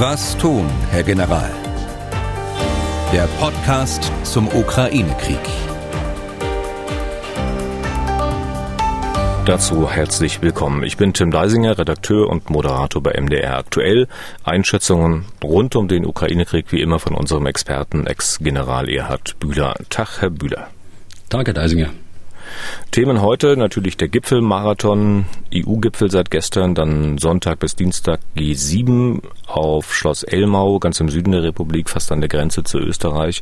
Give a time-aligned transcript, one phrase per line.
[0.00, 1.50] Was tun, Herr General?
[3.12, 5.40] Der Podcast zum Ukraine-Krieg.
[9.44, 10.84] Dazu herzlich willkommen.
[10.84, 14.06] Ich bin Tim Deisinger, Redakteur und Moderator bei MDR Aktuell.
[14.44, 19.74] Einschätzungen rund um den Ukraine-Krieg wie immer von unserem Experten Ex-General Erhard Bühler.
[19.90, 20.68] Tag, Herr Bühler.
[21.28, 21.90] Tag, Herr Deisinger.
[22.90, 30.22] Themen heute natürlich der Gipfelmarathon, EU-Gipfel seit gestern, dann Sonntag bis Dienstag G7 auf Schloss
[30.22, 33.40] Elmau, ganz im Süden der Republik, fast an der Grenze zu Österreich.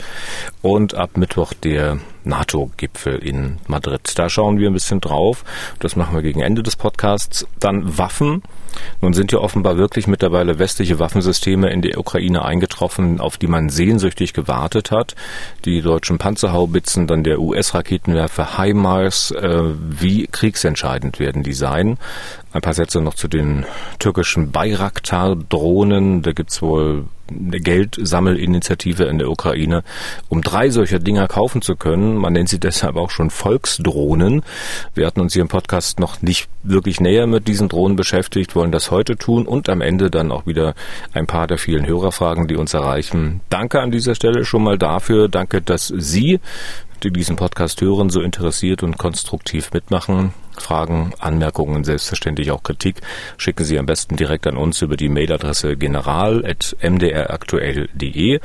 [0.63, 4.19] Und ab Mittwoch der NATO-Gipfel in Madrid.
[4.19, 5.45] Da schauen wir ein bisschen drauf.
[5.79, 7.47] Das machen wir gegen Ende des Podcasts.
[7.59, 8.43] Dann Waffen.
[9.01, 13.71] Nun sind ja offenbar wirklich mittlerweile westliche Waffensysteme in die Ukraine eingetroffen, auf die man
[13.71, 15.15] sehnsüchtig gewartet hat.
[15.65, 19.31] Die deutschen Panzerhaubitzen, dann der US-Raketenwerfer HIMARS.
[19.31, 21.99] Äh, wie kriegsentscheidend werden die sein?
[22.53, 23.65] Ein paar Sätze noch zu den
[23.99, 26.23] türkischen Bayraktar-Drohnen.
[26.23, 29.83] Da gibt's wohl eine Geldsammelinitiative in der Ukraine,
[30.29, 32.17] um drei solcher Dinger kaufen zu können.
[32.17, 34.43] Man nennt sie deshalb auch schon Volksdrohnen.
[34.95, 38.73] Wir hatten uns hier im Podcast noch nicht wirklich näher mit diesen Drohnen beschäftigt, wollen
[38.73, 40.75] das heute tun und am Ende dann auch wieder
[41.13, 43.41] ein paar der vielen Hörerfragen, die uns erreichen.
[43.51, 45.29] Danke an dieser Stelle schon mal dafür.
[45.29, 46.41] Danke, dass Sie
[47.03, 50.33] die diesen Podcast hören, so interessiert und konstruktiv mitmachen.
[50.61, 53.01] Fragen, Anmerkungen, selbstverständlich auch Kritik
[53.37, 58.41] schicken Sie am besten direkt an uns über die Mailadresse general.mdraktuell.de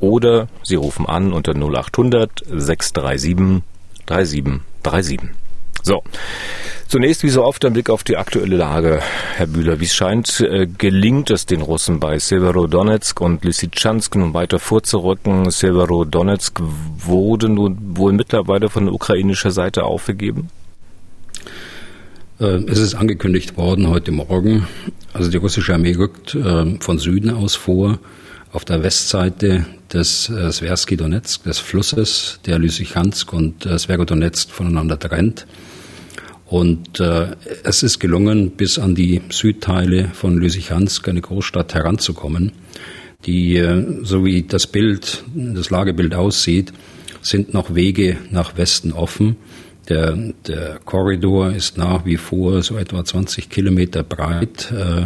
[0.00, 3.62] oder Sie rufen an unter 0800 637
[4.06, 5.20] 3737.
[5.82, 6.02] So,
[6.88, 9.02] zunächst wie so oft ein Blick auf die aktuelle Lage,
[9.36, 9.80] Herr Bühler.
[9.80, 15.50] Wie es scheint, äh, gelingt es den Russen bei Severodonetsk und Lysychansk nun weiter vorzurücken.
[15.50, 20.48] Severodonetsk wurde nun wohl mittlerweile von ukrainischer Seite aufgegeben?
[22.40, 24.66] Äh, es ist angekündigt worden heute Morgen.
[25.12, 27.98] Also die russische Armee rückt äh, von Süden aus vor
[28.52, 35.46] auf der Westseite des äh, Sversky Donetsk, des Flusses, der Lysychansk und Sverodonetsk voneinander trennt.
[36.46, 42.52] Und es ist gelungen, bis an die Südteile von Lysychansk, eine Großstadt, heranzukommen.
[43.26, 43.60] Die,
[44.02, 46.72] so wie das Bild, das Lagebild aussieht,
[47.22, 49.36] sind noch Wege nach Westen offen.
[49.88, 55.02] Der, der Korridor ist nach wie vor so etwa 20 Kilometer breit, äh,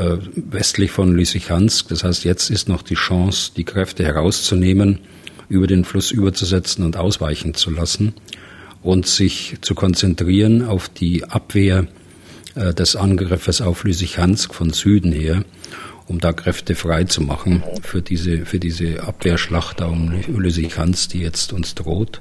[0.00, 1.88] äh, westlich von Lysychansk.
[1.88, 5.00] Das heißt, jetzt ist noch die Chance, die Kräfte herauszunehmen,
[5.48, 8.14] über den Fluss überzusetzen und ausweichen zu lassen
[8.82, 11.86] und sich zu konzentrieren auf die Abwehr
[12.54, 15.44] äh, des Angriffes auf Lysychansk von Süden her,
[16.06, 21.52] um da Kräfte frei zu machen für diese, für diese Abwehrschlacht um Lysychansk, die jetzt
[21.52, 22.20] uns droht.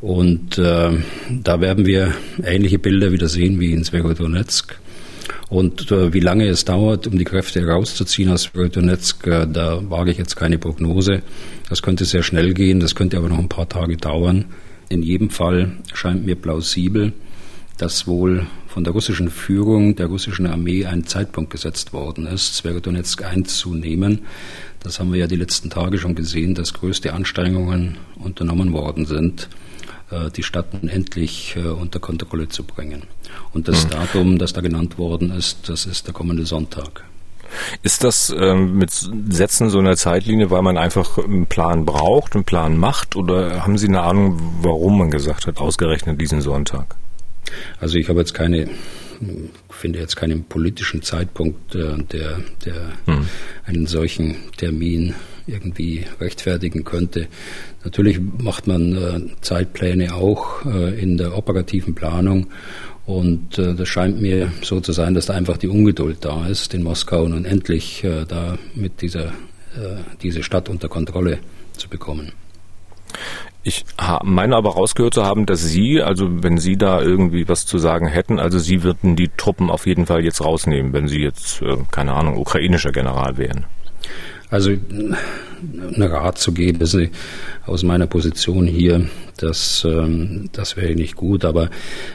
[0.00, 0.90] Und äh,
[1.42, 2.14] da werden wir
[2.44, 4.78] ähnliche Bilder wieder sehen wie in Sverodonetsk.
[5.48, 10.12] Und äh, wie lange es dauert, um die Kräfte herauszuziehen aus Sverodonetsk, äh, da wage
[10.12, 11.22] ich jetzt keine Prognose.
[11.68, 14.44] Das könnte sehr schnell gehen, das könnte aber noch ein paar Tage dauern.
[14.88, 17.12] In jedem Fall scheint mir plausibel,
[17.78, 23.24] dass wohl von der russischen Führung, der russischen Armee ein Zeitpunkt gesetzt worden ist, Sverodonetsk
[23.24, 24.20] einzunehmen.
[24.80, 29.48] Das haben wir ja die letzten Tage schon gesehen, dass größte Anstrengungen unternommen worden sind,
[30.34, 33.02] die Stadt endlich äh, unter Kontrolle zu bringen.
[33.52, 33.90] Und das mhm.
[33.90, 37.04] Datum, das da genannt worden ist, das ist der kommende Sonntag.
[37.82, 42.44] Ist das ähm, mit Setzen so einer Zeitlinie, weil man einfach einen Plan braucht, einen
[42.44, 46.96] Plan macht, oder haben Sie eine Ahnung, warum man gesagt hat, ausgerechnet diesen Sonntag?
[47.80, 48.68] Also ich habe jetzt keine,
[49.70, 53.26] finde jetzt keinen politischen Zeitpunkt, äh, der, der hm.
[53.64, 55.14] einen solchen Termin
[55.48, 57.26] irgendwie rechtfertigen könnte.
[57.84, 62.48] Natürlich macht man äh, Zeitpläne auch äh, in der operativen Planung
[63.06, 66.74] und äh, das scheint mir so zu sein, dass da einfach die Ungeduld da ist
[66.74, 69.32] in Moskau nun endlich äh, da mit dieser
[69.76, 71.38] äh, diese Stadt unter Kontrolle
[71.76, 72.32] zu bekommen.
[73.62, 73.84] Ich
[74.22, 78.06] meine aber rausgehört zu haben, dass Sie, also wenn Sie da irgendwie was zu sagen
[78.06, 81.76] hätten, also Sie würden die Truppen auf jeden Fall jetzt rausnehmen, wenn Sie jetzt, äh,
[81.90, 83.66] keine Ahnung, ukrainischer General wären.
[84.50, 87.10] Also einen Rat zu geben, das ist
[87.66, 91.70] aus meiner Position hier, das, ähm, das wäre nicht gut, aber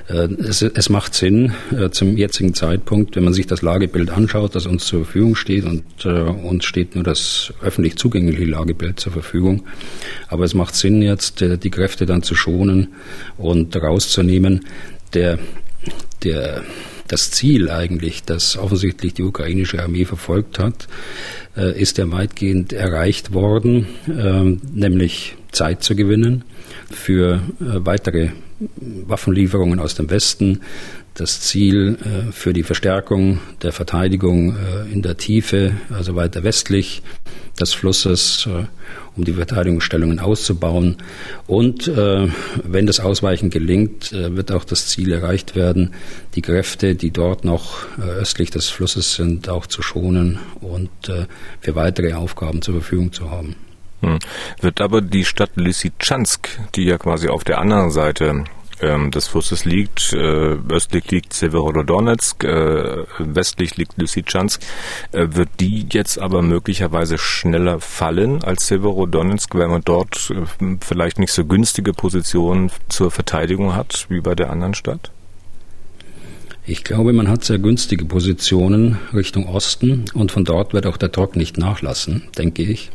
[0.08, 4.56] äh, es, es macht Sinn äh, zum jetzigen Zeitpunkt, wenn man sich das Lagebild anschaut,
[4.56, 9.12] das uns zur Verfügung steht und äh, uns steht nur das öffentlich zugängliche Lagebild zur
[9.12, 9.64] Verfügung,
[10.28, 12.90] aber es macht Sinn jetzt, die Kräfte dann zu schonen
[13.38, 14.66] und rauszunehmen.
[15.14, 15.38] Der,
[16.24, 16.64] der
[17.08, 20.88] das Ziel eigentlich, das offensichtlich die ukrainische Armee verfolgt hat,
[21.58, 26.44] äh, ist ja weitgehend erreicht worden, ähm, nämlich Zeit zu gewinnen
[26.90, 28.30] für äh, weitere
[29.06, 30.62] Waffenlieferungen aus dem Westen,
[31.16, 34.56] das Ziel äh, für die Verstärkung der Verteidigung
[34.92, 37.04] in der Tiefe, also weiter westlich
[37.60, 38.48] des Flusses,
[39.16, 40.98] um die Verteidigungsstellungen auszubauen.
[41.48, 45.94] Und wenn das Ausweichen gelingt, wird auch das Ziel erreicht werden,
[46.36, 50.90] die Kräfte, die dort noch östlich des Flusses sind, auch zu schonen und
[51.62, 53.56] für weitere Aufgaben zur Verfügung zu haben.
[54.02, 54.20] Hm.
[54.60, 58.44] Wird aber die Stadt Lysychansk, die ja quasi auf der anderen Seite
[58.84, 60.14] ähm, des Flusses liegt.
[60.14, 64.62] Äh, östlich liegt Severodonetsk, äh, westlich liegt Lysychansk.
[65.12, 71.20] Äh, wird die jetzt aber möglicherweise schneller fallen als Severodonetsk, weil man dort äh, vielleicht
[71.20, 75.12] nicht so günstige Positionen zur Verteidigung hat wie bei der anderen Stadt?
[76.66, 81.10] Ich glaube, man hat sehr günstige Positionen Richtung Osten und von dort wird auch der
[81.10, 82.90] Druck nicht nachlassen, denke ich.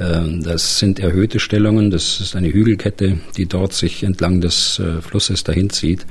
[0.00, 5.02] Ähm, das sind erhöhte Stellungen, das ist eine Hügelkette, die dort sich entlang des äh,
[5.02, 6.06] Flusses dahin zieht.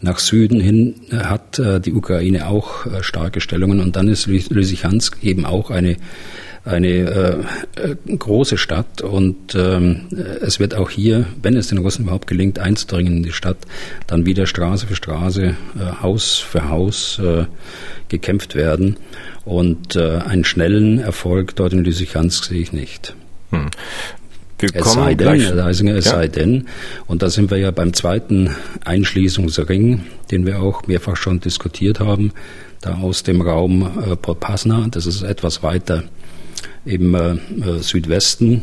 [0.00, 5.18] Nach Süden hin äh, hat äh, die Ukraine auch starke Stellungen und dann ist Lysychansk
[5.22, 5.96] eben auch eine
[6.68, 6.88] eine
[7.76, 10.06] äh, große Stadt und ähm,
[10.40, 13.56] es wird auch hier, wenn es den Russen überhaupt gelingt, einzudringen in die Stadt,
[14.06, 17.46] dann wieder Straße für Straße, äh, Haus für Haus äh,
[18.08, 18.96] gekämpft werden.
[19.44, 23.14] Und äh, einen schnellen Erfolg dort in Lysychansk sehe ich nicht.
[23.50, 23.70] Hm.
[24.58, 26.12] Wir es sei denn, Herr Leisinger, es ja.
[26.12, 26.66] sei denn,
[27.06, 28.50] und da sind wir ja beim zweiten
[28.84, 32.32] Einschließungsring, den wir auch mehrfach schon diskutiert haben,
[32.80, 36.04] da aus dem Raum äh, Popasna, das ist etwas weiter
[36.84, 38.62] im äh, äh, Südwesten.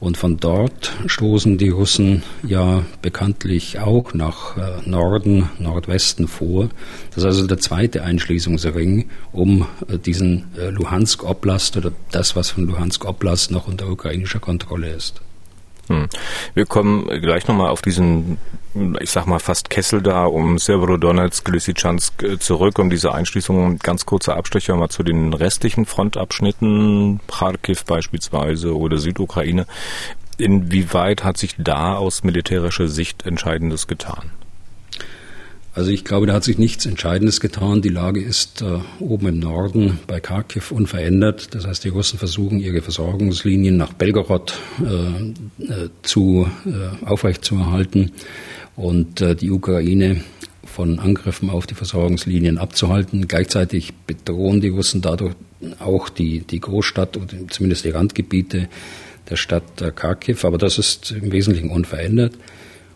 [0.00, 6.68] Und von dort stoßen die Russen ja bekanntlich auch nach äh, Norden, Nordwesten vor.
[7.10, 9.66] Das ist also der zweite Einschließungsring, um
[10.04, 15.20] diesen Luhansk Oblast oder das, was von Luhansk Oblast noch unter ukrainischer Kontrolle ist.
[15.88, 16.06] Hm.
[16.54, 18.38] Wir kommen gleich nochmal auf diesen,
[19.00, 23.78] ich sag mal, fast Kessel da um Severodonetsk, Lysychansk äh, zurück, um diese Einschließung.
[23.78, 29.66] Ganz kurzer Abstecher mal zu den restlichen Frontabschnitten, Kharkiv beispielsweise oder Südukraine.
[30.38, 34.30] Inwieweit hat sich da aus militärischer Sicht Entscheidendes getan?
[35.76, 37.82] Also ich glaube, da hat sich nichts Entscheidendes getan.
[37.82, 41.54] Die Lage ist äh, oben im Norden bei Kharkiv unverändert.
[41.54, 46.46] Das heißt, die Russen versuchen, ihre Versorgungslinien nach Belgorod äh, äh, äh,
[47.04, 48.12] aufrechtzuerhalten
[48.76, 50.22] und äh, die Ukraine
[50.64, 53.26] von Angriffen auf die Versorgungslinien abzuhalten.
[53.28, 55.34] Gleichzeitig bedrohen die Russen dadurch
[55.78, 58.68] auch die, die Großstadt oder zumindest die Randgebiete
[59.30, 60.44] der Stadt äh, Kharkiv.
[60.44, 62.34] Aber das ist im Wesentlichen unverändert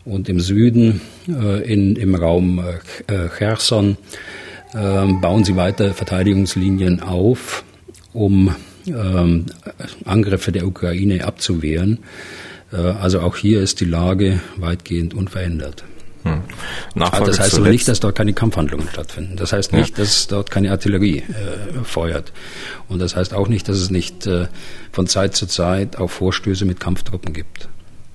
[0.04, 2.62] und im Süden äh, in, im Raum
[3.06, 3.96] äh, Cherson
[4.74, 7.64] äh, bauen sie weiter Verteidigungslinien auf,
[8.12, 8.54] um
[8.86, 9.46] ähm,
[10.04, 11.98] Angriffe der Ukraine abzuwehren.
[12.72, 15.84] Äh, also auch hier ist die Lage weitgehend unverändert.
[16.22, 16.42] Hm.
[16.96, 19.36] Also das heißt aber nicht, dass dort keine Kampfhandlungen stattfinden.
[19.36, 20.04] Das heißt nicht, ja.
[20.04, 22.32] dass dort keine Artillerie äh, feuert.
[22.88, 24.48] Und das heißt auch nicht, dass es nicht äh,
[24.92, 27.68] von Zeit zu Zeit auch Vorstöße mit Kampftruppen gibt.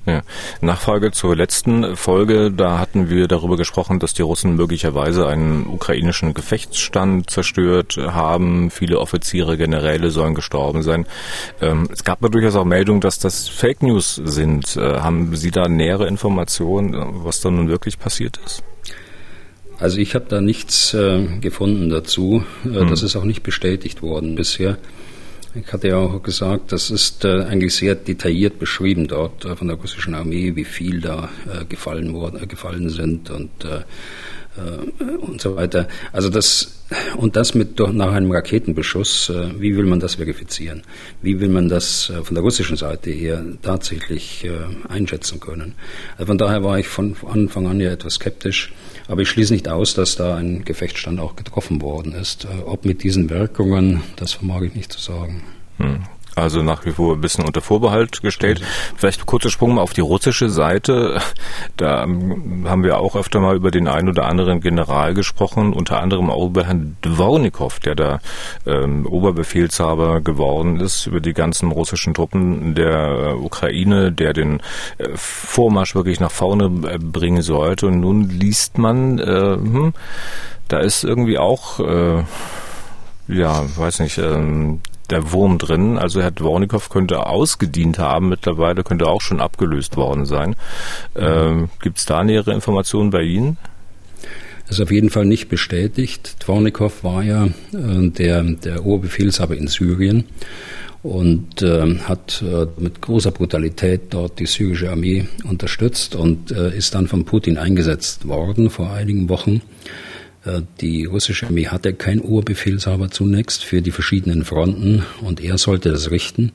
[0.05, 0.21] Ja.
[0.61, 6.35] Nachfrage zur letzten Folge, da hatten wir darüber gesprochen, dass die Russen möglicherweise einen ukrainischen
[6.35, 8.69] Gefechtsstand zerstört haben.
[8.69, 11.07] Viele Offiziere, Generäle sollen gestorben sein.
[11.59, 14.77] Ähm, es gab aber durchaus auch Meldungen, dass das Fake News sind.
[14.77, 18.63] Äh, haben Sie da nähere Informationen, was da nun wirklich passiert ist?
[19.79, 22.43] Also ich habe da nichts äh, gefunden dazu.
[22.63, 22.89] Äh, hm.
[22.89, 24.77] Das ist auch nicht bestätigt worden bisher.
[25.57, 29.69] Ich hatte ja auch gesagt, das ist äh, eigentlich sehr detailliert beschrieben dort äh, von
[29.69, 33.51] der russischen Armee, wie viel da äh, gefallen worden, gefallen sind und
[35.19, 35.89] und so weiter.
[36.13, 36.85] Also das
[37.17, 39.29] und das mit nach einem Raketenbeschuss.
[39.57, 40.83] wie will man das verifizieren?
[41.21, 44.47] Wie will man das von der russischen Seite her tatsächlich
[44.87, 45.73] einschätzen können?
[46.13, 48.71] Also von daher war ich von Anfang an ja etwas skeptisch.
[49.07, 52.45] Aber ich schließe nicht aus, dass da ein Gefechtsstand auch getroffen worden ist.
[52.45, 55.43] Äh, ob mit diesen Wirkungen, das vermag ich nicht zu sagen.
[55.77, 56.03] Hm.
[56.35, 58.61] Also nach wie vor ein bisschen unter Vorbehalt gestellt.
[58.97, 61.21] Vielleicht kurzer Sprung mal auf die russische Seite.
[61.77, 66.29] Da haben wir auch öfter mal über den einen oder anderen General gesprochen, unter anderem
[66.29, 68.19] auch über Herrn Dvornikow, der da
[68.65, 74.61] ähm, Oberbefehlshaber geworden ist über die ganzen russischen Truppen der Ukraine, der den
[74.97, 77.87] äh, Vormarsch wirklich nach vorne äh, bringen sollte.
[77.87, 79.93] Und nun liest man, äh, hm,
[80.67, 82.23] da ist irgendwie auch äh,
[83.27, 85.97] ja, weiß nicht, ähm, der Wurm drin.
[85.97, 90.55] Also Herr Dvornikow könnte ausgedient haben mittlerweile, könnte auch schon abgelöst worden sein.
[91.15, 93.57] Ähm, Gibt es da nähere Informationen bei Ihnen?
[94.67, 96.37] Das ist auf jeden Fall nicht bestätigt.
[96.39, 100.25] Dvornikow war ja äh, der, der Oberbefehlshaber in Syrien
[101.03, 106.95] und äh, hat äh, mit großer Brutalität dort die syrische Armee unterstützt und äh, ist
[106.95, 109.61] dann von Putin eingesetzt worden vor einigen Wochen.
[110.45, 115.91] Äh, die russische Armee hatte keinen Oberbefehlshaber zunächst für die verschiedenen Fronten und er sollte
[115.91, 116.51] das richten.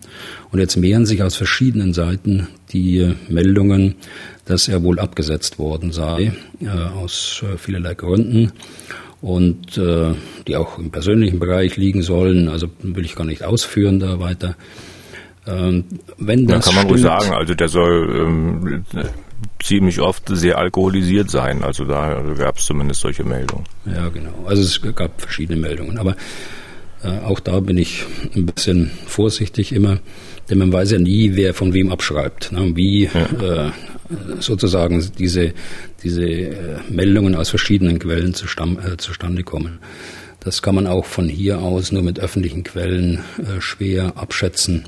[0.51, 3.97] Und jetzt mehren sich aus verschiedenen Seiten die Meldungen,
[4.45, 8.53] dass er wohl abgesetzt worden sei, äh, aus äh, vielerlei Gründen
[9.21, 10.15] und äh,
[10.47, 12.49] die auch im persönlichen Bereich liegen sollen.
[12.49, 14.57] Also will ich gar nicht ausführen da weiter.
[15.47, 15.85] Ähm,
[16.19, 17.35] wenn das ja, kann man stimmt, ruhig sagen.
[17.35, 18.85] Also der soll ähm,
[19.63, 21.63] ziemlich oft sehr alkoholisiert sein.
[21.63, 23.65] Also da gab es zumindest solche Meldungen.
[23.87, 24.45] Ja, genau.
[24.47, 25.99] Also es gab verschiedene Meldungen.
[25.99, 26.17] Aber
[27.03, 30.01] äh, auch da bin ich ein bisschen vorsichtig immer,
[30.49, 32.53] denn man weiß ja nie, wer von wem abschreibt.
[32.53, 32.73] Ne?
[32.75, 33.67] Wie ja.
[33.67, 33.73] äh,
[34.41, 35.53] sozusagen diese,
[36.03, 39.79] diese äh, Meldungen aus verschiedenen Quellen zustand, äh, zustande kommen.
[40.41, 44.85] Das kann man auch von hier aus nur mit öffentlichen Quellen äh, schwer abschätzen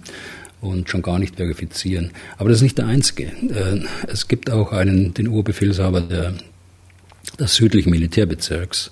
[0.62, 2.12] und schon gar nicht verifizieren.
[2.38, 3.24] Aber das ist nicht der einzige.
[3.24, 6.34] Äh, es gibt auch einen, den Urbefehlshaber der,
[7.38, 8.90] des südlichen Militärbezirks,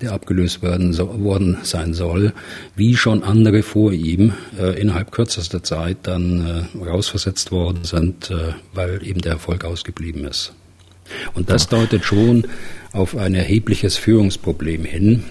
[0.00, 2.32] der abgelöst werden, so, worden sein soll,
[2.76, 8.32] wie schon andere vor ihm äh, innerhalb kürzester Zeit dann äh, rausversetzt worden sind,
[8.72, 10.52] weil eben der Erfolg ausgeblieben ist.
[11.34, 12.46] Und das deutet schon
[12.92, 15.24] auf ein erhebliches Führungsproblem hin,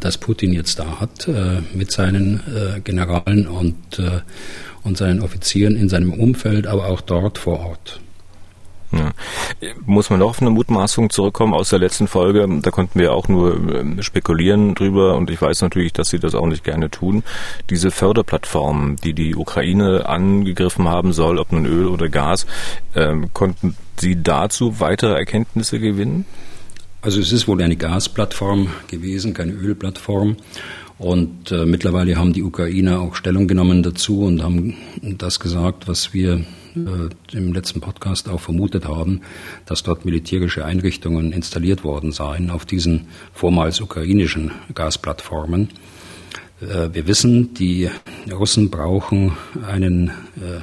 [0.00, 1.28] das Putin jetzt da hat
[1.74, 2.40] mit seinen
[2.82, 4.00] Generalen und,
[4.84, 8.00] und seinen Offizieren in seinem Umfeld, aber auch dort vor Ort.
[8.92, 9.12] Ja.
[9.84, 12.48] Muss man noch auf eine Mutmaßung zurückkommen aus der letzten Folge?
[12.62, 16.34] Da konnten wir auch nur ähm, spekulieren drüber und ich weiß natürlich, dass Sie das
[16.34, 17.22] auch nicht gerne tun.
[17.68, 22.46] Diese Förderplattformen, die die Ukraine angegriffen haben soll, ob nun Öl oder Gas,
[22.94, 26.24] ähm, konnten Sie dazu weitere Erkenntnisse gewinnen?
[27.02, 30.36] Also es ist wohl eine Gasplattform gewesen, keine Ölplattform.
[30.98, 36.12] Und äh, mittlerweile haben die Ukrainer auch Stellung genommen dazu und haben das gesagt, was
[36.12, 39.20] wir äh, im letzten Podcast auch vermutet haben,
[39.64, 45.68] dass dort militärische Einrichtungen installiert worden seien auf diesen vormals ukrainischen Gasplattformen.
[46.60, 47.88] Äh, wir wissen, die
[48.30, 49.32] Russen brauchen
[49.66, 50.62] einen äh,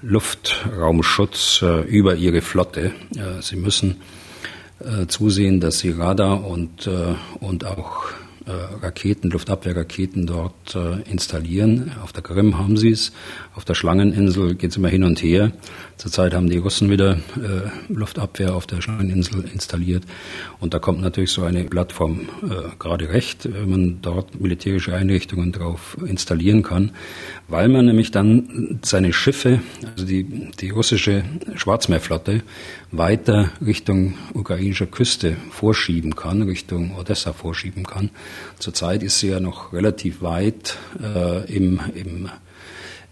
[0.00, 2.92] Luftraumschutz äh, über ihre Flotte.
[3.16, 3.96] Äh, sie müssen
[4.80, 6.88] äh, zusehen, dass sie Radar und,
[7.40, 11.92] und auch äh, Raketen, Luftabwehrraketen dort äh, installieren.
[12.02, 13.12] Auf der Krim haben sie es,
[13.54, 15.52] auf der Schlangeninsel geht es immer hin und her.
[16.02, 20.02] Zurzeit haben die Russen wieder äh, Luftabwehr auf der Schlangeninsel installiert.
[20.58, 25.52] Und da kommt natürlich so eine Plattform äh, gerade recht, wenn man dort militärische Einrichtungen
[25.52, 26.90] drauf installieren kann,
[27.46, 29.60] weil man nämlich dann seine Schiffe,
[29.92, 31.22] also die, die russische
[31.54, 32.42] Schwarzmeerflotte,
[32.90, 38.10] weiter Richtung ukrainischer Küste vorschieben kann, Richtung Odessa vorschieben kann.
[38.58, 42.28] Zurzeit ist sie ja noch relativ weit äh, im, im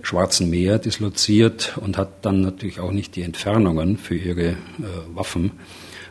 [0.03, 4.57] Schwarzen Meer disloziert und hat dann natürlich auch nicht die Entfernungen für ihre äh,
[5.15, 5.53] Waffen,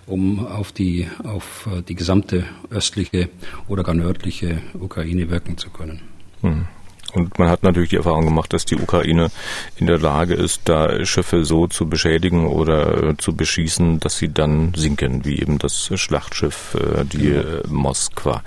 [0.05, 3.29] um auf die, auf äh, die gesamte östliche
[3.67, 6.01] oder gar nördliche Ukraine wirken zu können.
[6.41, 6.67] Hm.
[7.13, 9.32] Und man hat natürlich die Erfahrung gemacht, dass die Ukraine
[9.78, 14.32] in der Lage ist, da Schiffe so zu beschädigen oder äh, zu beschießen, dass sie
[14.32, 17.39] dann sinken, wie eben das Schlachtschiff, äh, die genau.
[17.39, 18.44] Äh, Moskwa.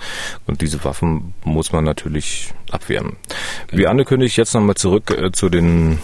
[0.47, 3.17] Und diese Waffen muss man natürlich abwehren.
[3.71, 5.99] Wie angekündigt, jetzt nochmal zurück zu den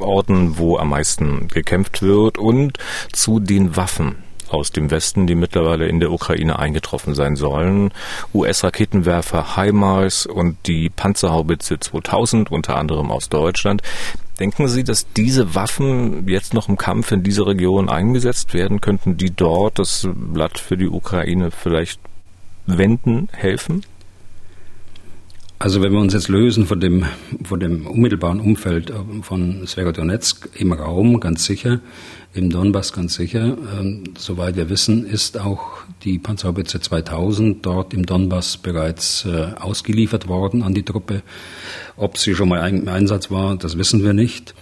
[0.00, 2.78] Orten, wo am meisten gekämpft wird und
[3.12, 4.16] zu den Waffen
[4.50, 7.92] aus dem Westen, die mittlerweile in der Ukraine eingetroffen sein sollen.
[8.34, 13.82] US-Raketenwerfer HIMARS und die Panzerhaubitze 2000, unter anderem aus Deutschland.
[14.38, 18.80] Denken Sie, dass diese Waffen jetzt noch im Kampf in dieser Region eingesetzt werden?
[18.80, 22.00] Könnten die dort das Blatt für die Ukraine vielleicht
[22.66, 23.84] wenden, helfen?
[25.60, 27.04] Also wenn wir uns jetzt lösen von dem,
[27.42, 31.80] von dem unmittelbaren Umfeld von Sverodonetsk im Raum, ganz sicher,
[32.32, 33.56] im Donbass ganz sicher.
[33.80, 40.28] Ähm, soweit wir wissen, ist auch die Panzerhaubitze 2000 dort im Donbass bereits äh, ausgeliefert
[40.28, 41.22] worden an die Truppe.
[41.96, 44.54] Ob sie schon mal im Einsatz war, das wissen wir nicht.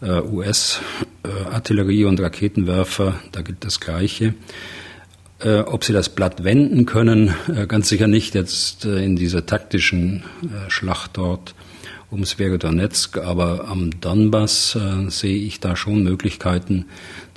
[0.00, 4.32] Äh, US-Artillerie äh, und Raketenwerfer, da gilt das Gleiche.
[5.42, 9.46] Äh, ob sie das Blatt wenden können, äh, ganz sicher nicht jetzt äh, in dieser
[9.46, 10.22] taktischen
[10.68, 11.54] Schlacht dort
[12.10, 16.86] um Sverodonetsk, aber am Donbass äh, sehe ich da schon Möglichkeiten,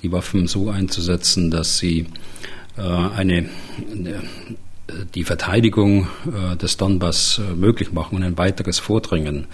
[0.02, 2.08] die Waffen so einzusetzen, dass sie
[2.78, 3.48] äh, eine, äh,
[5.14, 9.46] die Verteidigung äh, des Donbass äh, möglich machen und ein weiteres Vordringen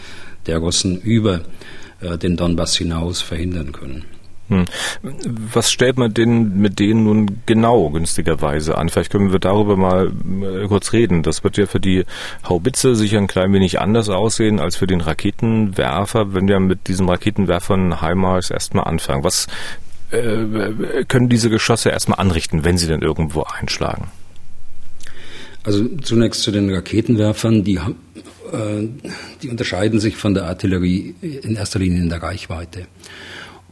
[0.48, 1.42] der Russen über
[2.00, 4.06] äh, den Donbass hinaus verhindern können.
[4.50, 4.66] Hm.
[5.54, 8.90] Was stellt man denn mit denen nun genau günstigerweise an?
[8.90, 11.22] Vielleicht können wir darüber mal äh, kurz reden.
[11.22, 12.04] Das wird ja für die
[12.48, 17.08] Haubitze sicher ein klein wenig anders aussehen als für den Raketenwerfer, wenn wir mit diesen
[17.08, 19.24] Raketenwerfern HIMARS erstmal anfangen.
[19.24, 19.46] Was
[20.10, 24.08] äh, können diese Geschosse erstmal anrichten, wenn sie denn irgendwo einschlagen?
[25.62, 28.88] Also zunächst zu den Raketenwerfern, die, äh,
[29.44, 32.88] die unterscheiden sich von der Artillerie in erster Linie in der Reichweite.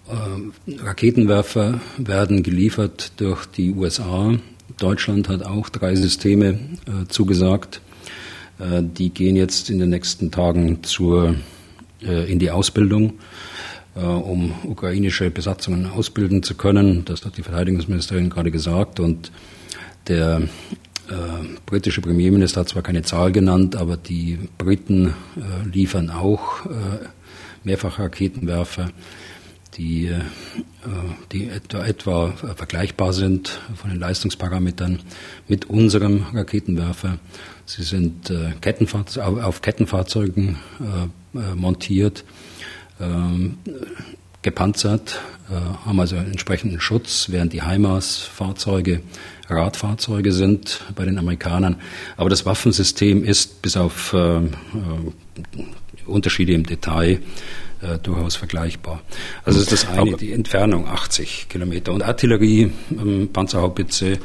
[0.08, 4.34] Äh, Raketenwerfer werden geliefert durch die USA.
[4.78, 7.82] Deutschland hat auch drei Systeme äh, zugesagt.
[8.60, 11.36] Äh, die gehen jetzt in den nächsten Tagen zur,
[12.02, 13.14] äh, in die Ausbildung,
[13.96, 17.04] äh, um ukrainische Besatzungen ausbilden zu können.
[17.06, 19.00] Das hat die Verteidigungsministerin gerade gesagt.
[19.00, 19.32] Und
[20.08, 20.42] der
[21.10, 21.14] äh,
[21.66, 26.70] britische Premierminister hat zwar keine Zahl genannt, aber die Briten äh, liefern auch äh,
[27.64, 28.90] Mehrfachraketenwerfer
[29.78, 30.20] die, äh,
[31.32, 35.00] die etwa, etwa vergleichbar sind von den Leistungsparametern
[35.48, 37.20] mit unserem Raketenwerfer.
[37.66, 38.54] Sie sind äh,
[39.20, 42.24] auf Kettenfahrzeugen äh, montiert,
[43.00, 43.58] ähm,
[44.42, 45.20] gepanzert,
[45.86, 49.02] haben also entsprechenden Schutz, während die HIMARS-Fahrzeuge
[49.50, 51.78] Radfahrzeuge sind bei den Amerikanern.
[52.16, 54.16] Aber das Waffensystem ist bis auf
[56.06, 57.20] Unterschiede im Detail
[57.82, 59.02] äh, durchaus vergleichbar.
[59.46, 64.20] Also ist das eine, die Entfernung 80 Kilometer und Artillerie, ähm, Panzerhaubitze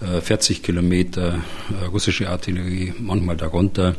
[0.00, 1.38] äh, 40 Kilometer,
[1.80, 3.94] äh, russische Artillerie manchmal darunter.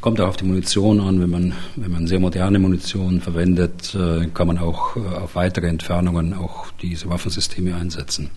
[0.00, 1.20] Kommt auch auf die Munition an.
[1.20, 5.66] Wenn man, wenn man sehr moderne Munition verwendet, äh, kann man auch äh, auf weitere
[5.66, 8.30] Entfernungen auch diese Waffensysteme einsetzen.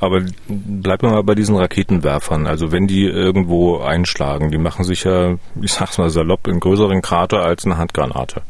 [0.00, 2.46] Aber bleibt man mal bei diesen Raketenwerfern.
[2.46, 7.02] Also wenn die irgendwo einschlagen, die machen sich ja, ich sag's mal salopp, einen größeren
[7.02, 8.42] Krater als eine Handgranate.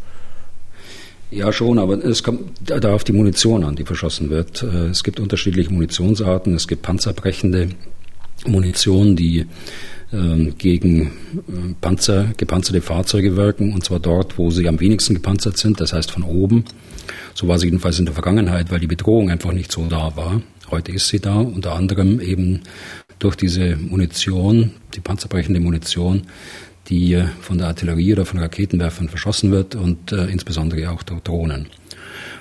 [1.35, 4.62] Ja, schon, aber es kommt da auf die Munition an, die verschossen wird.
[4.62, 6.55] Äh, es gibt unterschiedliche Munitionsarten.
[6.55, 7.71] Es gibt panzerbrechende
[8.47, 9.47] Munition, die
[10.12, 11.11] ähm, gegen äh,
[11.81, 16.12] Panzer, gepanzerte Fahrzeuge wirken, und zwar dort, wo sie am wenigsten gepanzert sind, das heißt
[16.12, 16.67] von oben.
[17.35, 20.41] So war es jedenfalls in der Vergangenheit, weil die Bedrohung einfach nicht so da war.
[20.71, 22.61] Heute ist sie da, unter anderem eben
[23.19, 26.23] durch diese Munition, die panzerbrechende Munition,
[26.88, 31.68] die von der Artillerie oder von Raketenwerfern verschossen wird und äh, insbesondere auch durch Drohnen.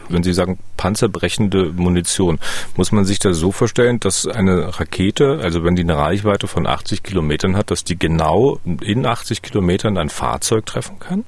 [0.09, 2.39] Wenn Sie sagen panzerbrechende Munition,
[2.75, 6.67] muss man sich das so vorstellen, dass eine Rakete, also wenn die eine Reichweite von
[6.67, 11.23] 80 Kilometern hat, dass die genau in 80 Kilometern ein Fahrzeug treffen kann?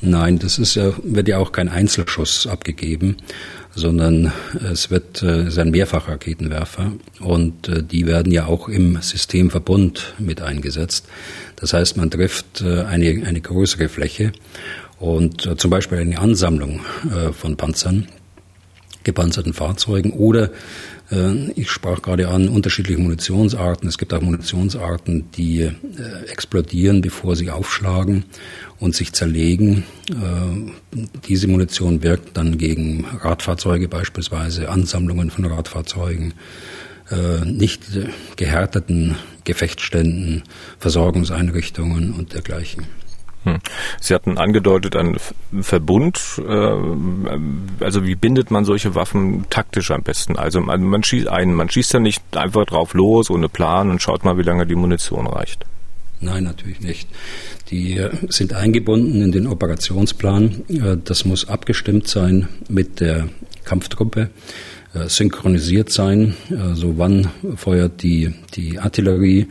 [0.00, 3.16] Nein, das ist wird ja auch kein Einzelschuss abgegeben,
[3.76, 4.32] sondern
[4.72, 10.14] es wird äh, es ist ein Mehrfachraketenwerfer und äh, die werden ja auch im Systemverbund
[10.18, 11.06] mit eingesetzt.
[11.56, 14.32] Das heißt, man trifft äh, eine, eine größere Fläche
[14.98, 16.80] und zum Beispiel eine Ansammlung
[17.32, 18.08] von Panzern,
[19.04, 20.52] gepanzerten Fahrzeugen oder
[21.54, 23.90] ich sprach gerade an unterschiedliche Munitionsarten.
[23.90, 25.70] Es gibt auch Munitionsarten, die
[26.28, 28.24] explodieren, bevor sie aufschlagen
[28.78, 29.84] und sich zerlegen.
[30.10, 36.34] Äh, diese Munition wirkt dann gegen Radfahrzeuge beispielsweise, Ansammlungen von Radfahrzeugen,
[37.10, 37.84] äh, nicht
[38.36, 40.42] gehärteten Gefechtsständen,
[40.78, 42.86] Versorgungseinrichtungen und dergleichen.
[43.44, 43.58] Hm.
[44.00, 45.16] Sie hatten angedeutet, ein
[45.60, 46.42] Verbund.
[46.46, 46.74] Äh,
[47.84, 50.36] also wie bindet man solche Waffen taktisch am besten?
[50.36, 54.24] Also man schießt einen, man schießt ja nicht einfach drauf los ohne Plan und schaut
[54.24, 55.64] mal, wie lange die Munition reicht.
[56.20, 57.08] Nein, natürlich nicht.
[57.70, 60.62] Die sind eingebunden in den Operationsplan.
[60.68, 63.28] Äh, das muss abgestimmt sein mit der
[63.64, 64.30] Kampftruppe,
[64.94, 66.34] äh, synchronisiert sein.
[66.58, 69.46] Also wann feuert die, die Artillerie,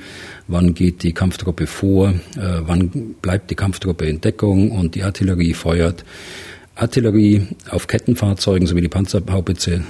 [0.48, 5.54] wann geht die Kampftruppe vor, äh, wann bleibt die Kampftruppe in Deckung und die Artillerie
[5.54, 6.04] feuert.
[6.74, 9.82] Artillerie auf Kettenfahrzeugen sowie die Panzerhaubitze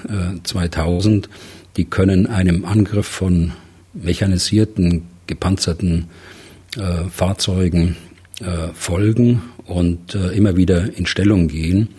[0.43, 1.29] 2000,
[1.77, 3.53] die können einem Angriff von
[3.95, 6.09] mechanisierten, gepanzerten
[6.77, 7.95] äh, Fahrzeugen
[8.39, 11.89] äh, folgen und äh, immer wieder in Stellung gehen.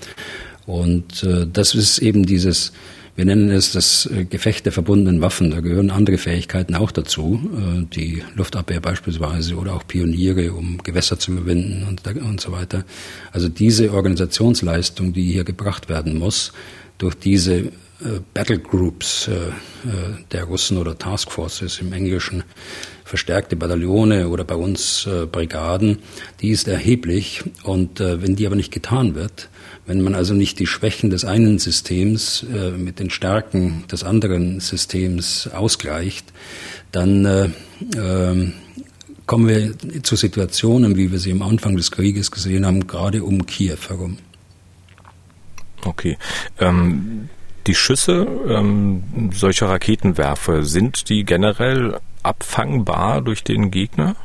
[0.66, 2.72] Und äh, das ist eben dieses,
[3.14, 5.50] wir nennen es das äh, Gefecht der verbundenen Waffen.
[5.50, 11.18] Da gehören andere Fähigkeiten auch dazu, äh, die Luftabwehr beispielsweise oder auch Pioniere, um Gewässer
[11.18, 12.84] zu überwinden und, und so weiter.
[13.32, 16.52] Also diese Organisationsleistung, die hier gebracht werden muss,
[16.98, 17.72] durch diese
[18.34, 19.52] Battle Groups äh,
[20.32, 22.44] der Russen oder Task Forces im Englischen,
[23.06, 26.00] verstärkte Bataillone oder bei uns Brigaden,
[26.40, 27.42] die ist erheblich.
[27.62, 29.48] Und wenn die aber nicht getan wird,
[29.86, 32.44] wenn man also nicht die Schwächen des einen Systems
[32.76, 36.26] mit den Stärken des anderen Systems ausgleicht,
[36.90, 37.54] dann
[37.96, 38.52] ähm,
[39.26, 43.44] kommen wir zu Situationen, wie wir sie am Anfang des Krieges gesehen haben, gerade um
[43.46, 44.18] Kiew herum.
[45.84, 46.16] Okay.
[46.58, 47.28] Ähm,
[47.66, 54.16] die Schüsse ähm, solcher Raketenwerfer, sind die generell abfangbar durch den Gegner?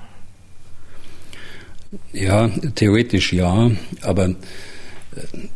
[2.13, 4.35] Ja, theoretisch ja, aber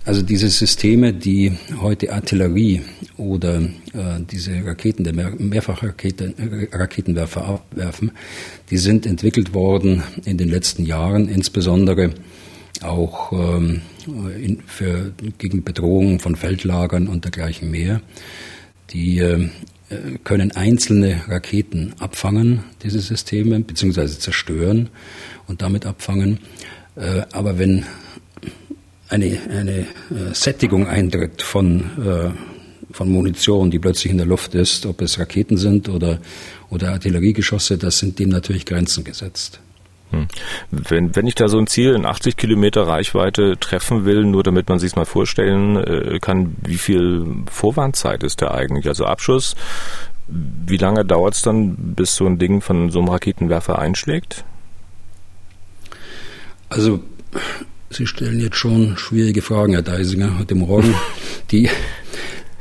[0.04, 2.82] Also diese Systeme, die heute Artillerie
[3.16, 8.12] oder äh, diese Raketen, der Mehr Mehrfachraketenwerfer abwerfen,
[8.70, 12.16] die sind entwickelt worden in den letzten Jahren, insbesondere
[12.82, 13.82] auch ähm,
[14.42, 18.02] in, für, gegen Bedrohungen von Feldlagern und dergleichen mehr.
[18.92, 19.48] Die äh,
[20.24, 24.90] können einzelne Raketen abfangen, diese Systeme, beziehungsweise zerstören
[25.48, 26.40] und damit abfangen.
[26.96, 27.86] Äh, aber wenn
[29.10, 29.86] eine, eine äh,
[30.34, 35.58] Sättigung eintritt von, äh, von Munition, die plötzlich in der Luft ist, ob es Raketen
[35.58, 36.20] sind oder,
[36.70, 39.60] oder Artilleriegeschosse, das sind dem natürlich Grenzen gesetzt.
[40.12, 40.28] Hm.
[40.72, 44.70] Wenn, wenn ich da so ein Ziel in 80 Kilometer Reichweite treffen will, nur damit
[44.70, 48.88] man sich mal vorstellen äh, kann, wie viel Vorwarnzeit ist da eigentlich?
[48.88, 49.56] Also Abschuss,
[50.28, 54.44] wie lange dauert es dann, bis so ein Ding von so einem Raketenwerfer einschlägt?
[56.70, 57.00] Also
[57.90, 60.96] Sie stellen jetzt schon schwierige Fragen, Herr Deisinger, heute Morgen.
[61.52, 61.70] Die,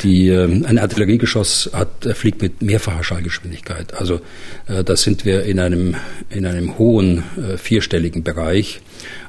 [0.03, 3.95] die, äh, ein Artilleriegeschoss hat, äh, fliegt mit mehrfacher Schallgeschwindigkeit.
[3.95, 4.21] Also
[4.67, 5.97] äh, da sind wir in einem,
[6.31, 8.81] in einem hohen äh, vierstelligen Bereich,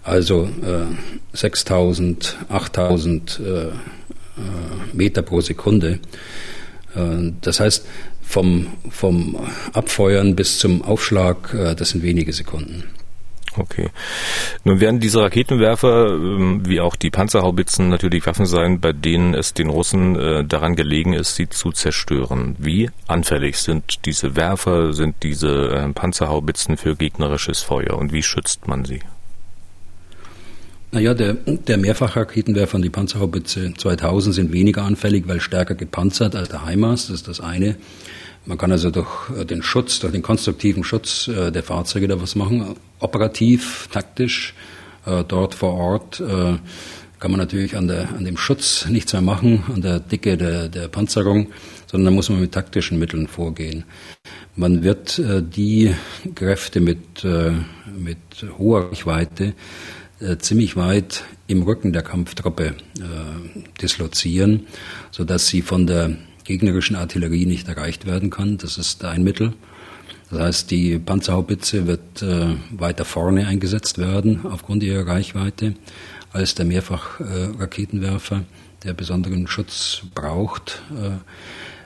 [0.03, 3.71] also äh, 6000, 8000 äh, äh,
[4.93, 5.99] Meter pro Sekunde.
[6.95, 7.85] Äh, das heißt,
[8.21, 9.37] vom, vom
[9.73, 12.83] Abfeuern bis zum Aufschlag, äh, das sind wenige Sekunden.
[13.57, 13.89] Okay.
[14.63, 19.53] Nun werden diese Raketenwerfer, ähm, wie auch die Panzerhaubitzen, natürlich Waffen sein, bei denen es
[19.53, 22.55] den Russen äh, daran gelegen ist, sie zu zerstören.
[22.59, 28.67] Wie anfällig sind diese Werfer, sind diese äh, Panzerhaubitzen für gegnerisches Feuer und wie schützt
[28.67, 28.99] man sie?
[30.91, 36.49] Naja, der, der Mehrfachraketenwerfer und die Panzerhaubitze 2000 sind weniger anfällig, weil stärker gepanzert als
[36.49, 37.75] der HIMARS, das ist das eine.
[38.45, 42.21] Man kann also durch äh, den Schutz, durch den konstruktiven Schutz äh, der Fahrzeuge da
[42.21, 42.75] was machen.
[42.99, 44.53] Operativ, taktisch,
[45.05, 46.21] äh, dort vor Ort
[47.17, 50.67] kann man natürlich an, der, an dem Schutz nichts mehr machen, an der Dicke der,
[50.67, 51.47] der Panzerung,
[51.87, 53.85] sondern da muss man mit taktischen Mitteln vorgehen.
[54.55, 55.95] Man wird die
[56.35, 58.17] Kräfte mit, mit
[58.57, 59.53] hoher Reichweite
[60.39, 62.75] ziemlich weit im Rücken der Kampftruppe
[63.81, 64.67] dislozieren,
[65.09, 68.57] sodass sie von der gegnerischen Artillerie nicht erreicht werden kann.
[68.57, 69.53] Das ist ein Mittel.
[70.29, 75.75] Das heißt, die Panzerhaubitze wird äh, weiter vorne eingesetzt werden aufgrund ihrer Reichweite
[76.31, 80.81] als der Mehrfachraketenwerfer, äh, der besonderen Schutz braucht.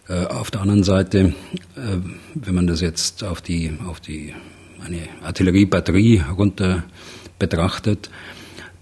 [0.10, 1.34] Äh, äh auf der anderen Seite,
[1.76, 1.98] äh,
[2.34, 4.34] wenn man das jetzt auf die, auf die
[4.84, 6.84] eine Artilleriebatterie runter
[7.38, 8.10] betrachtet,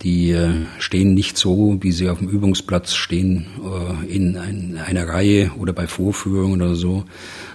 [0.03, 5.07] die äh, stehen nicht so, wie sie auf dem Übungsplatz stehen, äh, in ein, einer
[5.07, 7.05] Reihe oder bei Vorführungen oder so,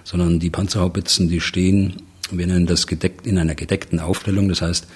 [0.05, 4.49] sondern die Panzerhaubitzen, die stehen, wir nennen das gedeckt, in einer gedeckten Aufstellung.
[4.49, 4.89] Das heißt,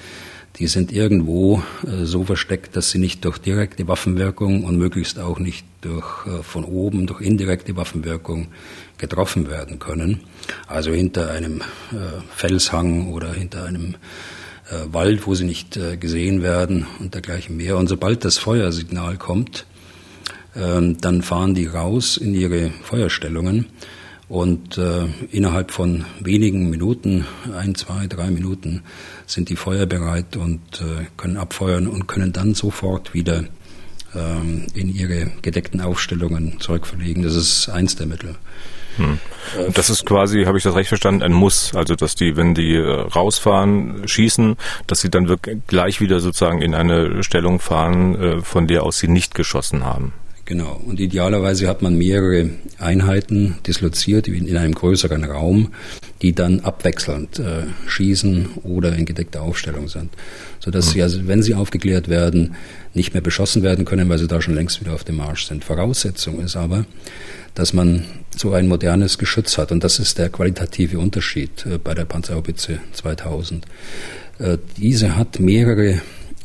[0.59, 5.39] die sind irgendwo äh, so versteckt, dass sie nicht durch direkte Waffenwirkung und möglichst auch
[5.39, 8.49] nicht durch von oben durch indirekte Waffenwirkung
[8.99, 10.23] getroffen werden können.
[10.67, 11.61] Also hinter einem
[12.35, 13.95] Felshang oder hinter einem
[14.93, 17.77] Wald, wo sie nicht äh, gesehen werden und dergleichen mehr.
[17.77, 19.67] Und sobald das Feuersignal kommt,
[20.55, 23.67] äh, dann fahren die raus in ihre Feuerstellungen
[24.29, 27.27] und äh, innerhalb von wenigen Minuten,
[27.57, 28.83] ein, zwei, drei Minuten,
[29.27, 33.45] sind die feuerbereit und äh, können abfeuern und können dann sofort wieder
[34.17, 37.23] ähm, in ihre gedeckten Aufstellungen zurückverlegen.
[37.23, 38.35] Das ist eins der Mittel.
[38.97, 39.19] Hm.
[39.75, 41.75] Das ist quasi, habe ich das recht verstanden, ein Muss.
[41.75, 44.57] Also dass die, wenn die äh, rausfahren, schießen,
[44.87, 48.99] dass sie dann wirklich gleich wieder sozusagen in eine Stellung fahren, äh, von der aus
[48.99, 50.13] sie nicht geschossen haben.
[50.47, 50.81] Genau.
[50.87, 55.73] Und idealerweise hat man mehrere Einheiten disloziert in einem größeren Raum,
[56.23, 60.11] die dann abwechselnd äh, schießen oder in gedeckter Aufstellung sind.
[60.61, 60.91] Sodass mhm.
[60.93, 62.55] sie, also, wenn sie aufgeklärt werden,
[62.95, 65.65] nicht mehr beschossen werden können, weil sie da schon längst wieder auf dem Marsch sind.
[65.65, 66.87] Voraussetzung ist aber,
[67.55, 68.05] dass man
[68.37, 69.73] so ein modernes Geschütz hat.
[69.73, 73.65] Und das ist der qualitative Unterschied äh, bei der Panzerhaubitze 2000.
[74.39, 76.01] Äh, diese hat mehrere äh,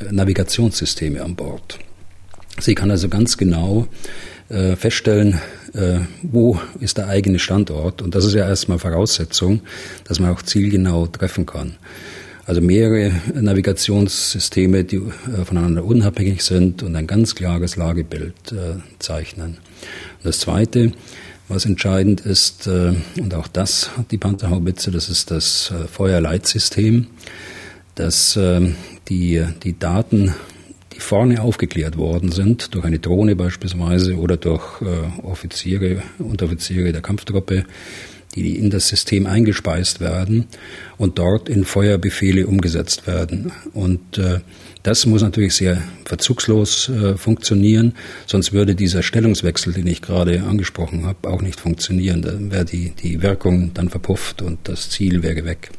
[0.10, 1.80] Navigationssysteme an Bord.
[2.60, 3.88] Sie kann also ganz genau
[4.76, 5.40] feststellen,
[6.22, 8.02] wo ist der eigene Standort.
[8.02, 9.62] Und das ist ja erstmal Voraussetzung,
[10.04, 11.78] dass man auch zielgenau treffen kann.
[12.46, 15.02] Also mehrere Navigationssysteme, die
[15.46, 18.34] voneinander unabhängig sind und ein ganz klares Lagebild
[19.00, 19.52] zeichnen.
[19.52, 20.92] Und das Zweite,
[21.52, 27.08] was entscheidend ist, äh, und auch das hat die Panzerhaubitze, das ist das äh, Feuerleitsystem,
[27.96, 28.72] dass äh,
[29.10, 30.34] die, die Daten
[30.98, 37.66] vorne aufgeklärt worden sind, durch eine Drohne beispielsweise oder durch äh, Offiziere, Unteroffiziere der Kampftruppe,
[38.36, 40.48] die in das System eingespeist werden
[40.98, 43.52] und dort in Feuerbefehle umgesetzt werden.
[43.74, 44.22] Und
[44.84, 47.94] das muss natürlich sehr verzugslos äh, funktionieren,
[48.26, 52.22] sonst würde dieser Stellungswechsel, den ich gerade angesprochen habe, auch nicht funktionieren.
[52.22, 55.72] Da wäre die, die Wirkung dann verpufft und das Ziel wäre weg.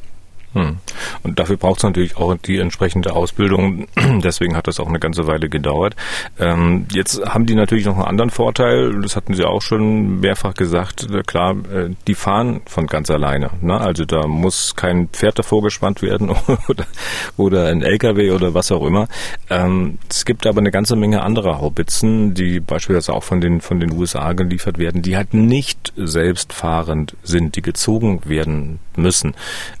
[0.53, 0.77] Hm.
[1.23, 3.87] Und dafür braucht es natürlich auch die entsprechende Ausbildung.
[4.23, 5.95] Deswegen hat das auch eine ganze Weile gedauert.
[6.39, 9.01] Ähm, jetzt haben die natürlich noch einen anderen Vorteil.
[9.01, 11.07] Das hatten Sie auch schon mehrfach gesagt.
[11.25, 13.51] Klar, äh, die fahren von ganz alleine.
[13.61, 13.79] Ne?
[13.79, 16.29] Also da muss kein Pferd davor gespannt werden
[16.67, 16.85] oder,
[17.37, 19.07] oder ein LKW oder was auch immer.
[19.49, 23.79] Ähm, es gibt aber eine ganze Menge anderer Haubitzen, die beispielsweise auch von den, von
[23.79, 29.35] den USA geliefert werden, die halt nicht selbstfahrend sind, die gezogen werden müssen.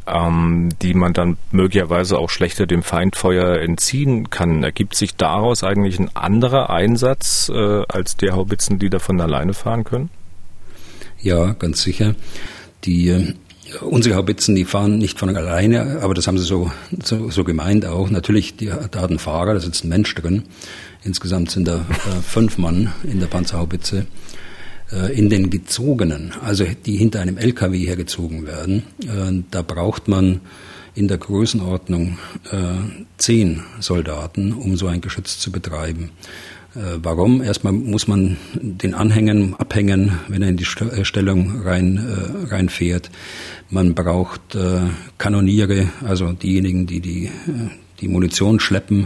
[0.05, 4.61] Ähm, die man dann möglicherweise auch schlechter dem Feindfeuer entziehen kann.
[4.61, 9.53] Ergibt sich daraus eigentlich ein anderer Einsatz äh, als der Haubitzen, die da von alleine
[9.53, 10.09] fahren können?
[11.21, 12.15] Ja, ganz sicher.
[12.83, 13.33] Die äh,
[13.81, 17.85] Unsere Haubitzen, die fahren nicht von alleine, aber das haben sie so, so, so gemeint
[17.85, 18.09] auch.
[18.09, 20.43] Natürlich, die, da hat ein Fahrer, da sitzt ein Mensch drin.
[21.03, 24.05] Insgesamt sind da äh, fünf Mann in der Panzerhaubitze.
[24.93, 30.41] Äh, in den gezogenen, also die hinter einem LKW hergezogen werden, äh, da braucht man
[30.93, 32.19] in der Größenordnung
[32.51, 32.57] äh,
[33.17, 36.11] zehn Soldaten, um so ein Geschütz zu betreiben.
[36.75, 37.43] Warum?
[37.43, 43.11] Erstmal muss man den Anhängen abhängen, wenn er in die Stellung rein, äh, reinfährt.
[43.69, 44.79] Man braucht äh,
[45.19, 47.29] Kanoniere, also diejenigen, die die,
[48.01, 49.05] die Munition schleppen,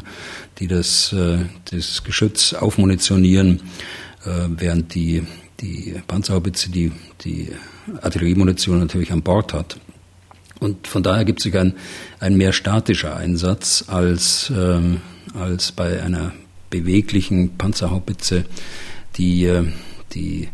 [0.60, 3.60] die das, äh, das Geschütz aufmunitionieren,
[4.24, 5.24] äh, während die
[5.60, 6.92] die Panzerhaubitze die,
[7.22, 7.50] die
[8.02, 9.80] Artilleriemunition natürlich an Bord hat.
[10.60, 11.76] Und von daher gibt sich ein,
[12.20, 15.02] ein mehr statischer Einsatz als, ähm,
[15.34, 16.34] als bei einer
[16.70, 18.46] beweglichen Panzerhaubitze,
[19.18, 19.66] die, äh,
[20.14, 20.50] die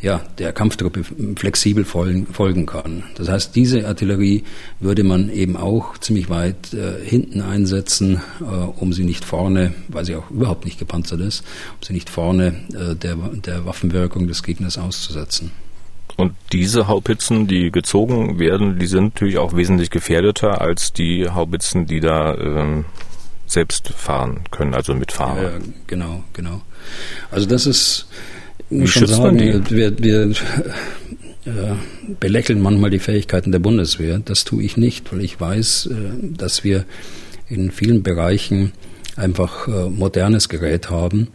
[0.00, 1.02] ja, der Kampftruppe
[1.36, 3.02] flexibel folgen, kann.
[3.16, 4.44] Das heißt, diese Artillerie
[4.78, 10.04] würde man eben auch ziemlich weit äh, hinten einsetzen, äh, um sie nicht vorne, weil
[10.04, 14.42] sie auch überhaupt nicht gepanzert ist, um sie nicht vorne äh, der, der Waffenwirkung des
[14.42, 15.50] Gegners auszusetzen.
[16.16, 21.86] Und diese Haubitzen, die gezogen werden, die sind natürlich auch wesentlich gefährdeter als die Haubitzen,
[21.86, 22.84] die da ähm,
[23.46, 25.42] selbst fahren können, also mitfahren.
[25.42, 25.50] Ja,
[25.86, 26.62] genau, genau.
[27.30, 28.08] Also das ist
[28.70, 30.30] wie schon sagen, wir, wir
[31.44, 31.74] äh,
[32.20, 34.20] belächeln manchmal die Fähigkeiten der Bundeswehr.
[34.24, 35.94] Das tue ich nicht, weil ich weiß, äh,
[36.36, 36.84] dass wir
[37.48, 38.72] in vielen Bereichen
[39.16, 41.28] einfach äh, modernes Gerät haben.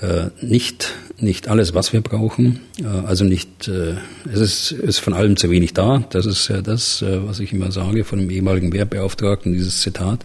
[0.00, 2.60] Äh, nicht, nicht alles, was wir brauchen.
[2.80, 3.96] Äh, also nicht, äh,
[4.32, 6.04] es ist, ist von allem zu wenig da.
[6.10, 10.24] Das ist ja das, was ich immer sage von dem ehemaligen Wehrbeauftragten, dieses Zitat.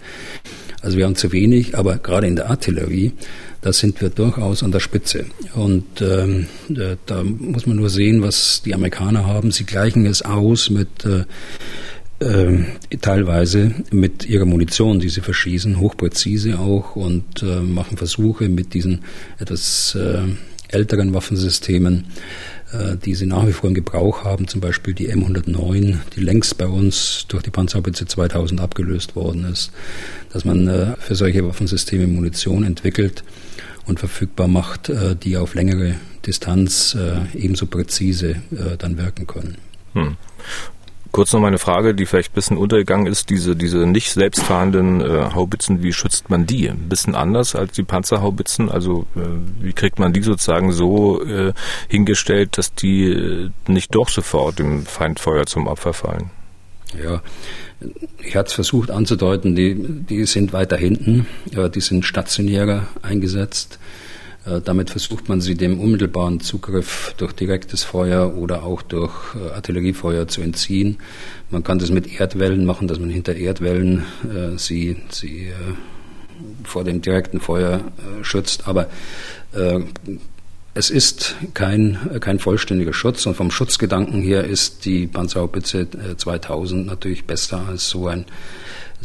[0.81, 3.11] Also wir haben zu wenig, aber gerade in der Artillerie
[3.65, 5.25] da sind wir durchaus an der Spitze.
[5.55, 9.49] Und ähm, da muss man nur sehen, was die Amerikaner haben.
[9.49, 11.23] Sie gleichen es aus mit äh,
[12.23, 12.63] äh,
[13.01, 18.99] teilweise mit ihrer Munition, die sie verschießen, hochpräzise auch und äh, machen Versuche mit diesen
[19.39, 20.21] etwas äh,
[20.67, 22.54] älteren Waffensystemen, äh,
[23.03, 26.67] die sie nach wie vor im Gebrauch haben, zum Beispiel die M109, die längst bei
[26.67, 29.71] uns durch die Panzerhaubitze 2000 abgelöst worden ist,
[30.31, 33.23] dass man äh, für solche Waffensysteme Munition entwickelt
[33.85, 39.57] und verfügbar macht, äh, die auf längere Distanz äh, ebenso präzise äh, dann wirken können.
[39.93, 40.17] Hm.
[41.15, 45.29] Kurz noch meine Frage, die vielleicht ein bisschen untergegangen ist, diese, diese nicht selbstfahrenden äh,
[45.33, 46.69] Haubitzen, wie schützt man die?
[46.69, 48.69] Ein bisschen anders als die Panzerhaubitzen?
[48.69, 49.21] Also äh,
[49.61, 51.53] wie kriegt man die sozusagen so äh,
[51.87, 56.31] hingestellt, dass die nicht doch sofort dem Feindfeuer zum Opfer fallen?
[57.01, 57.21] Ja,
[58.21, 63.79] ich hatte es versucht anzudeuten, die, die sind weiter hinten, die sind stationärer eingesetzt.
[64.45, 69.51] Äh, damit versucht man sie dem unmittelbaren Zugriff durch direktes Feuer oder auch durch äh,
[69.51, 70.97] Artilleriefeuer zu entziehen.
[71.49, 75.53] Man kann das mit Erdwellen machen, dass man hinter Erdwellen äh, sie, sie äh,
[76.63, 78.67] vor dem direkten Feuer äh, schützt.
[78.67, 78.87] Aber
[79.53, 79.79] äh,
[80.73, 86.89] es ist kein, kein vollständiger Schutz und vom Schutzgedanken her ist die Panzerhaubitze 2000 äh,
[86.89, 88.25] natürlich besser als so ein,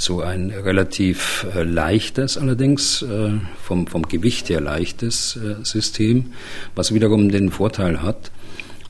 [0.00, 3.32] so ein relativ äh, leichtes, allerdings äh,
[3.62, 6.32] vom, vom Gewicht her leichtes System,
[6.74, 8.30] was wiederum den Vorteil hat,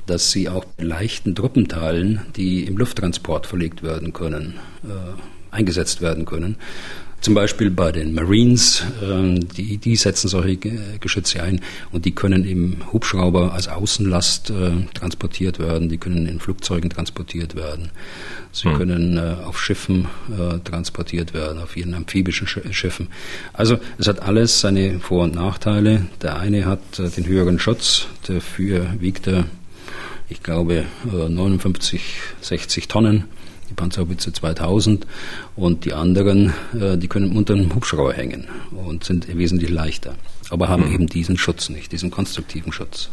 [0.07, 4.55] dass sie auch leichten Truppenteilen, die im Lufttransport verlegt werden können,
[5.51, 6.57] eingesetzt werden können.
[7.21, 10.57] Zum Beispiel bei den Marines, ähm, die, die setzen solche
[11.01, 11.61] Geschütze ein
[11.93, 17.57] und die können im Hubschrauber als Außenlast äh, transportiert werden, die können in Flugzeugen transportiert
[17.57, 17.91] werden,
[18.53, 18.79] sie hm.
[18.79, 23.09] können äh, auf Schiffen äh, transportiert werden, auf ihren amphibischen Schiffen.
[23.53, 26.07] Also es hat alles seine Vor- und Nachteile.
[26.23, 29.45] Der eine hat den höheren Schutz, dafür wiegt er
[30.31, 32.01] ich glaube, 59,
[32.41, 33.25] 60 Tonnen
[33.71, 35.07] die Panzerhaubitze 2000
[35.57, 40.15] und die anderen, äh, die können unter einem Hubschrauber hängen und sind wesentlich leichter,
[40.51, 40.95] aber haben mhm.
[40.95, 43.11] eben diesen Schutz nicht, diesen konstruktiven Schutz.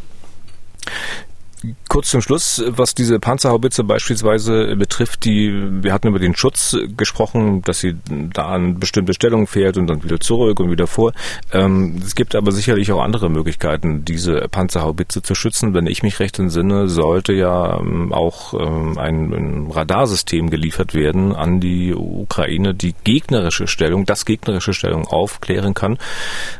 [1.88, 7.62] Kurz zum Schluss, was diese Panzerhaubitze beispielsweise betrifft, die wir hatten über den Schutz gesprochen,
[7.62, 7.96] dass sie
[8.32, 11.12] da an bestimmte Stellungen fährt und dann wieder zurück und wieder vor.
[11.52, 15.74] Ähm, es gibt aber sicherlich auch andere Möglichkeiten, diese Panzerhaubitze zu schützen.
[15.74, 21.34] Wenn ich mich recht entsinne, sollte ja ähm, auch ähm, ein, ein Radarsystem geliefert werden
[21.34, 25.98] an die Ukraine, die gegnerische Stellung, das gegnerische Stellung aufklären kann,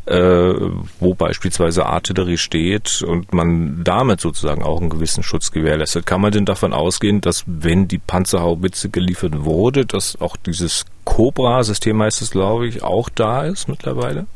[0.07, 0.55] äh,
[0.99, 6.07] wo beispielsweise Artillerie steht und man damit sozusagen auch einen gewissen Schutz gewährleistet.
[6.07, 12.03] Kann man denn davon ausgehen, dass wenn die Panzerhaubitze geliefert wurde, dass auch dieses Cobra-System
[12.03, 14.27] heißt es, glaube ich, auch da ist mittlerweile?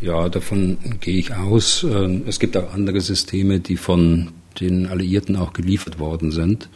[0.00, 1.84] Ja, davon gehe ich aus.
[1.84, 6.68] Ähm, es gibt auch andere Systeme, die von den Alliierten auch geliefert worden sind.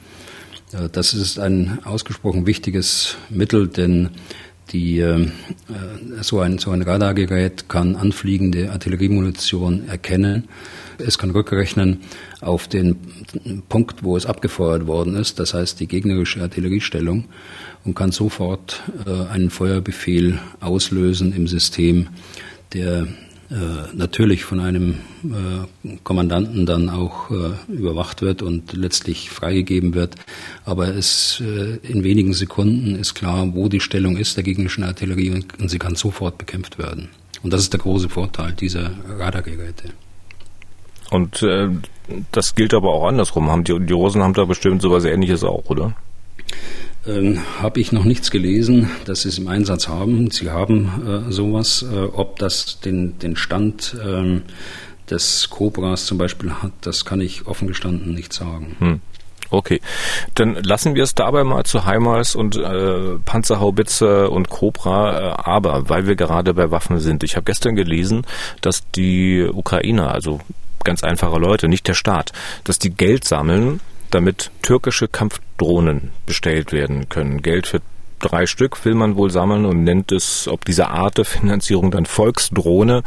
[0.72, 4.10] Äh, das ist ein ausgesprochen wichtiges Mittel, denn
[4.70, 5.28] die, äh,
[6.20, 10.44] so, ein, so ein Radargerät kann anfliegende Artilleriemunition erkennen.
[10.98, 12.00] Es kann rückrechnen
[12.40, 12.96] auf den
[13.68, 17.24] Punkt, wo es abgefeuert worden ist, das heißt die gegnerische Artilleriestellung,
[17.84, 22.08] und kann sofort äh, einen Feuerbefehl auslösen im System,
[22.72, 23.08] der
[23.50, 23.54] äh,
[23.94, 30.16] natürlich von einem äh, Kommandanten dann auch äh, überwacht wird und letztlich freigegeben wird.
[30.66, 35.30] Aber es äh, in wenigen Sekunden ist klar, wo die Stellung ist der gegnerischen Artillerie
[35.30, 37.08] und, und sie kann sofort bekämpft werden.
[37.42, 39.90] Und das ist der große Vorteil dieser Radargeräte.
[41.10, 41.70] Und äh,
[42.32, 43.50] das gilt aber auch andersrum.
[43.50, 45.94] Haben die, die Russen haben da bestimmt sowas ähnliches auch, oder?
[47.06, 50.30] Ähm, habe ich noch nichts gelesen, dass sie es im Einsatz haben.
[50.30, 51.84] Sie haben äh, sowas.
[51.90, 54.42] Äh, ob das den, den Stand ähm,
[55.10, 58.76] des Cobras zum Beispiel hat, das kann ich offen gestanden nicht sagen.
[58.78, 59.00] Hm.
[59.50, 59.80] Okay,
[60.34, 65.88] dann lassen wir es dabei mal zu HIMARS und äh, Panzerhaubitze und Cobra, äh, aber
[65.88, 67.24] weil wir gerade bei Waffen sind.
[67.24, 68.26] Ich habe gestern gelesen,
[68.60, 70.40] dass die Ukrainer, also
[70.84, 72.32] ganz einfache Leute, nicht der Staat,
[72.64, 77.42] dass die Geld sammeln, damit türkische Kampfdrohnen bestellt werden können.
[77.42, 77.80] Geld für
[78.18, 82.06] drei Stück will man wohl sammeln und nennt es, ob diese Art der Finanzierung dann
[82.06, 83.02] Volksdrohne.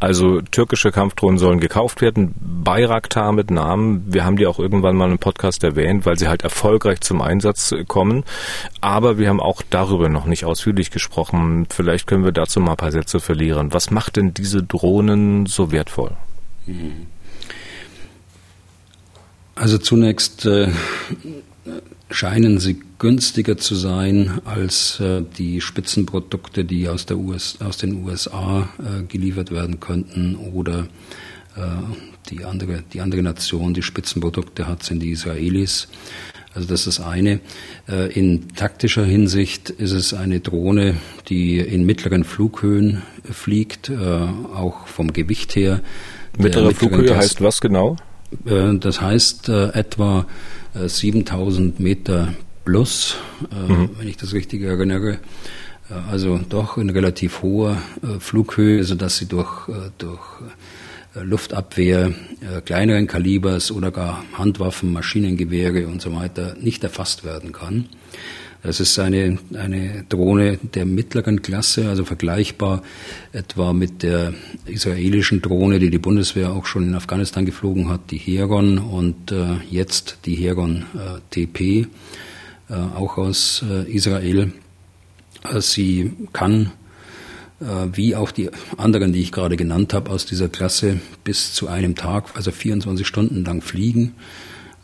[0.00, 2.34] Also türkische Kampfdrohnen sollen gekauft werden.
[2.38, 4.04] Bayraktar mit Namen.
[4.06, 7.74] Wir haben die auch irgendwann mal im Podcast erwähnt, weil sie halt erfolgreich zum Einsatz
[7.86, 8.24] kommen.
[8.80, 11.66] Aber wir haben auch darüber noch nicht ausführlich gesprochen.
[11.70, 13.72] Vielleicht können wir dazu mal ein paar Sätze verlieren.
[13.72, 16.12] Was macht denn diese Drohnen so wertvoll?
[16.66, 17.06] Mhm.
[19.56, 20.68] Also zunächst äh,
[22.10, 28.04] scheinen sie günstiger zu sein als äh, die Spitzenprodukte, die aus, der US, aus den
[28.04, 30.88] USA äh, geliefert werden könnten oder
[31.56, 31.60] äh,
[32.30, 35.88] die andere, die andere Nation, die Spitzenprodukte hat, sind die Israelis.
[36.54, 37.40] Also das ist eine.
[37.88, 40.96] Äh, in taktischer Hinsicht ist es eine Drohne,
[41.28, 45.80] die in mittleren Flughöhen fliegt, äh, auch vom Gewicht her.
[46.36, 47.96] Mittlere Flughöhe heißt was genau?
[48.44, 50.26] Äh, das heißt äh, etwa
[50.74, 53.16] 7000 äh, Meter plus,
[53.50, 53.90] mhm.
[53.98, 55.18] wenn ich das richtig erinnere.
[56.10, 57.80] Also doch in relativ hoher
[58.18, 60.20] Flughöhe, sodass sie durch, durch
[61.14, 62.12] Luftabwehr
[62.64, 67.86] kleineren Kalibers oder gar Handwaffen, Maschinengewehre und so weiter nicht erfasst werden kann.
[68.66, 72.82] Das ist eine, eine Drohne der mittleren Klasse, also vergleichbar
[73.30, 78.18] etwa mit der israelischen Drohne, die die Bundeswehr auch schon in Afghanistan geflogen hat, die
[78.18, 81.86] Heron und äh, jetzt die Heron äh, TP,
[82.68, 84.50] äh, auch aus äh, Israel.
[85.48, 86.72] Äh, sie kann
[87.60, 91.68] äh, wie auch die anderen, die ich gerade genannt habe, aus dieser Klasse bis zu
[91.68, 94.14] einem Tag, also 24 Stunden lang fliegen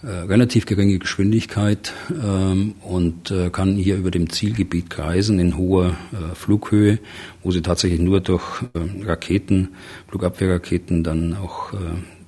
[0.08, 6.34] relativ geringe Geschwindigkeit ähm, und äh, kann hier über dem Zielgebiet kreisen in hoher äh,
[6.34, 6.98] Flughöhe,
[7.42, 9.68] wo sie tatsächlich nur durch äh, Raketen,
[10.08, 11.76] Flugabwehrraketen dann auch äh,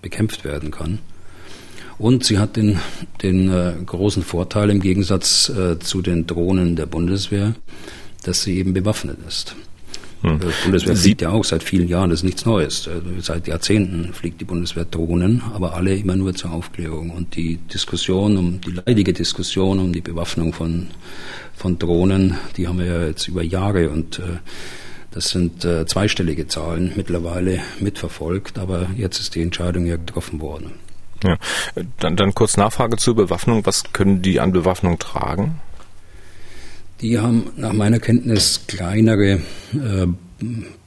[0.02, 1.00] bekämpft werden kann.
[1.98, 2.78] Und sie hat den,
[3.22, 7.54] den äh, großen Vorteil im Gegensatz zu den Drohnen der Bundeswehr,
[8.24, 9.54] dass sie eben bewaffnet ist.
[10.24, 10.40] Hm.
[10.40, 12.86] Die Bundeswehr fliegt ja auch seit vielen Jahren, das ist nichts Neues.
[12.86, 17.10] Äh, seit Jahrzehnten fliegt die Bundeswehr Drohnen, aber alle immer nur zur Aufklärung.
[17.10, 20.88] Und die Diskussion, um die leidige Diskussion um die Bewaffnung von,
[21.54, 24.38] von Drohnen, die haben wir ja jetzt über Jahre und äh,
[25.10, 30.72] das sind äh, zweistellige Zahlen mittlerweile mitverfolgt, aber jetzt ist die Entscheidung ja getroffen worden.
[31.22, 31.36] Ja.
[32.00, 33.64] Dann, dann kurz Nachfrage zur Bewaffnung.
[33.66, 35.60] Was können die an Bewaffnung tragen?
[37.04, 39.32] Die haben nach meiner Kenntnis kleinere
[39.74, 40.06] äh,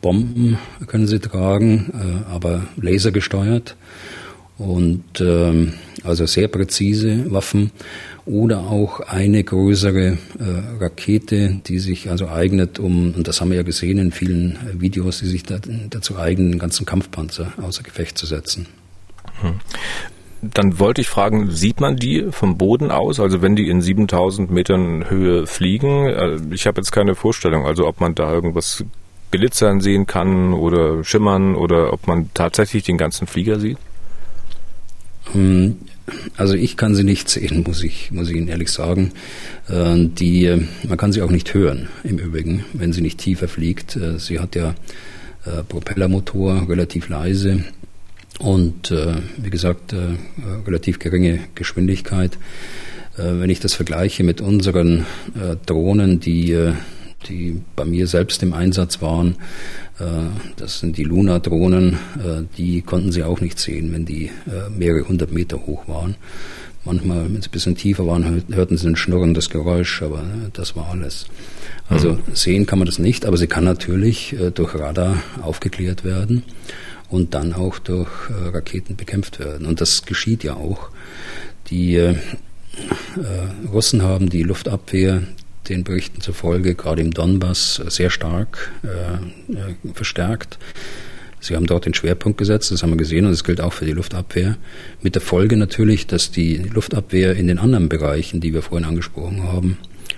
[0.01, 0.57] Bomben,
[0.87, 3.75] können sie tragen, äh, aber lasergesteuert.
[4.57, 7.69] Und ähm, also sehr präzise Waffen
[8.25, 10.17] oder auch eine größere äh,
[10.79, 15.19] Rakete, die sich also eignet, um, und das haben wir ja gesehen in vielen Videos,
[15.19, 15.59] die sich da,
[15.91, 18.65] dazu eignen, den ganzen Kampfpanzer außer Gefecht zu setzen.
[20.41, 23.19] Dann wollte ich fragen, sieht man die vom Boden aus?
[23.19, 26.05] Also wenn die in 7000 Metern Höhe fliegen?
[26.05, 28.83] Äh, ich habe jetzt keine Vorstellung, also ob man da irgendwas
[29.31, 33.77] glitzern sehen kann oder schimmern oder ob man tatsächlich den ganzen Flieger sieht?
[35.33, 35.77] Hm,
[36.37, 39.13] also ich kann sie nicht sehen, muss ich, muss ich Ihnen ehrlich sagen.
[39.67, 43.95] Äh, die, man kann sie auch nicht hören, im Übrigen, wenn sie nicht tiefer fliegt.
[43.95, 44.75] Äh, sie hat ja
[45.69, 47.63] Propellermotor, relativ leise
[48.39, 50.17] und äh, wie gesagt äh,
[50.65, 52.37] relativ geringe Geschwindigkeit.
[53.17, 56.73] Äh, wenn ich das vergleiche mit unseren äh, Drohnen, die, äh,
[57.27, 59.37] die bei mir selbst im Einsatz waren,
[59.99, 60.03] äh,
[60.55, 65.07] das sind die Luna-Drohnen, äh, die konnten sie auch nicht sehen, wenn die äh, mehrere
[65.07, 66.15] hundert Meter hoch waren.
[66.85, 70.75] Manchmal, wenn sie ein bisschen tiefer waren, hörten sie ein schnurrendes Geräusch, aber äh, das
[70.75, 71.25] war alles.
[71.89, 72.19] Also mhm.
[72.33, 76.43] sehen kann man das nicht, aber sie kann natürlich äh, durch Radar aufgeklärt werden
[77.09, 79.65] und dann auch durch äh, Raketen bekämpft werden.
[79.65, 80.89] Und das geschieht ja auch.
[81.69, 85.23] Die äh, äh, Russen haben die Luftabwehr
[85.69, 90.57] den Berichten zufolge gerade im Donbass sehr stark äh, äh, verstärkt.
[91.39, 93.85] Sie haben dort den Schwerpunkt gesetzt, das haben wir gesehen und das gilt auch für
[93.85, 94.57] die Luftabwehr.
[95.01, 99.43] Mit der Folge natürlich, dass die Luftabwehr in den anderen Bereichen, die wir vorhin angesprochen
[99.43, 99.77] haben,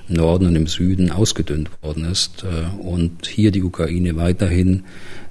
[0.09, 4.83] Norden und im Süden ausgedünnt worden ist äh, und hier die Ukraine weiterhin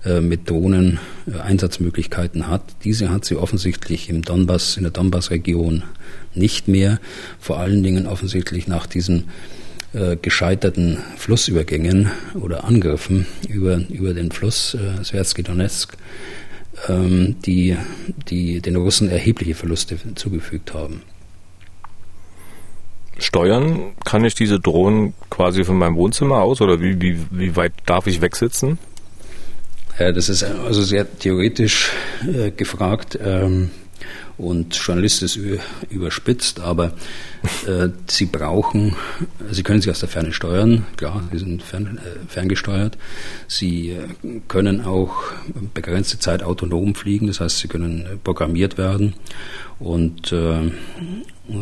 [0.05, 2.63] äh, mit Drohnen äh, Einsatzmöglichkeiten hat.
[2.85, 5.83] Diese hat sie offensichtlich im Donbass, in der Donbass-Region
[6.35, 7.01] nicht mehr,
[7.41, 9.25] vor allen Dingen offensichtlich nach diesen
[10.21, 15.97] gescheiterten Flussübergängen oder Angriffen über, über den Fluss äh, Sversky Donetsk,
[16.91, 17.75] ähm, die,
[18.29, 21.01] die den Russen erhebliche Verluste zugefügt haben
[23.19, 23.93] steuern?
[24.05, 28.07] Kann ich diese Drohnen quasi von meinem Wohnzimmer aus oder wie, wie, wie weit darf
[28.07, 28.79] ich wegsitzen?
[29.99, 31.93] Ja, das ist also sehr theoretisch
[32.27, 33.19] äh, gefragt.
[33.23, 33.71] Ähm,
[34.39, 35.37] und journalistisch
[35.91, 36.93] überspitzt, aber
[37.67, 38.95] äh, sie brauchen,
[39.51, 42.97] sie können sich aus der Ferne steuern, klar, sie sind fern, äh, ferngesteuert.
[43.49, 45.25] Sie äh, können auch
[45.75, 49.15] begrenzte Zeit autonom fliegen, das heißt, sie können äh, programmiert werden
[49.81, 50.71] und äh,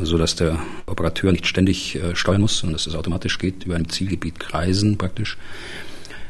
[0.02, 3.76] so dass der Operateur nicht ständig äh, steuern muss, sondern dass es automatisch geht, über
[3.76, 5.36] ein Zielgebiet kreisen praktisch.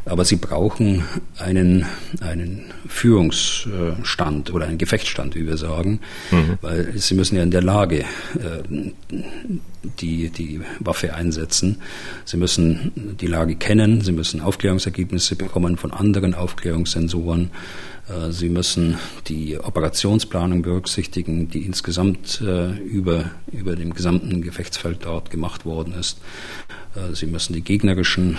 [0.05, 1.03] Aber sie brauchen
[1.37, 1.85] einen,
[2.21, 5.99] einen Führungsstand oder einen Gefechtsstand, wie wir sagen,
[6.31, 6.59] mhm.
[6.61, 8.93] weil sie müssen ja in der Lage äh,
[9.99, 11.79] die, die Waffe einsetzen.
[12.25, 17.51] Sie müssen die Lage kennen, sie müssen Aufklärungsergebnisse bekommen von anderen Aufklärungssensoren.
[18.09, 25.31] Äh, sie müssen die Operationsplanung berücksichtigen, die insgesamt äh, über, über dem gesamten Gefechtsfeld dort
[25.31, 26.19] gemacht worden ist.
[27.13, 28.39] Sie müssen die gegnerischen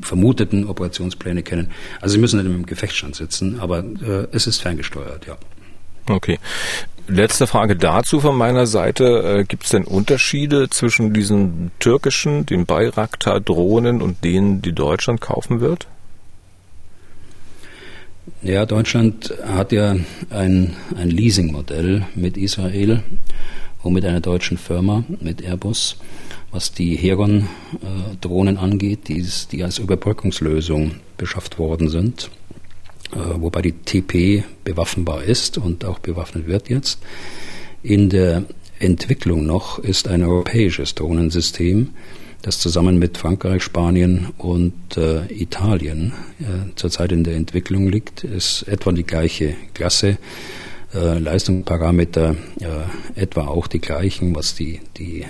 [0.00, 1.70] vermuteten Operationspläne kennen.
[2.00, 5.36] Also sie müssen nicht im Gefechtsstand sitzen, aber äh, es ist ferngesteuert, ja.
[6.08, 6.38] Okay.
[7.08, 9.04] Letzte Frage dazu von meiner Seite.
[9.40, 15.60] Äh, Gibt es denn Unterschiede zwischen diesen türkischen, den Bayraktar-Drohnen und denen, die Deutschland kaufen
[15.60, 15.86] wird?
[18.42, 19.96] Ja, Deutschland hat ja
[20.30, 23.02] ein, ein Leasingmodell mit Israel
[23.82, 25.96] und mit einer deutschen Firma, mit Airbus
[26.56, 32.30] was die Heron-Drohnen angeht, die, die, als Überbrückungslösung beschafft worden sind,
[33.12, 37.00] äh, wobei die TP bewaffnbar ist und auch bewaffnet wird jetzt.
[37.82, 38.44] In der
[38.78, 41.90] Entwicklung noch ist ein europäisches Drohnensystem,
[42.46, 48.62] das zusammen mit Frankreich, Spanien und äh, Italien äh, zurzeit in der Entwicklung liegt, ist
[48.68, 50.16] etwa die gleiche Klasse.
[50.94, 55.24] Äh, Leistungsparameter äh, etwa auch die gleichen, was die, die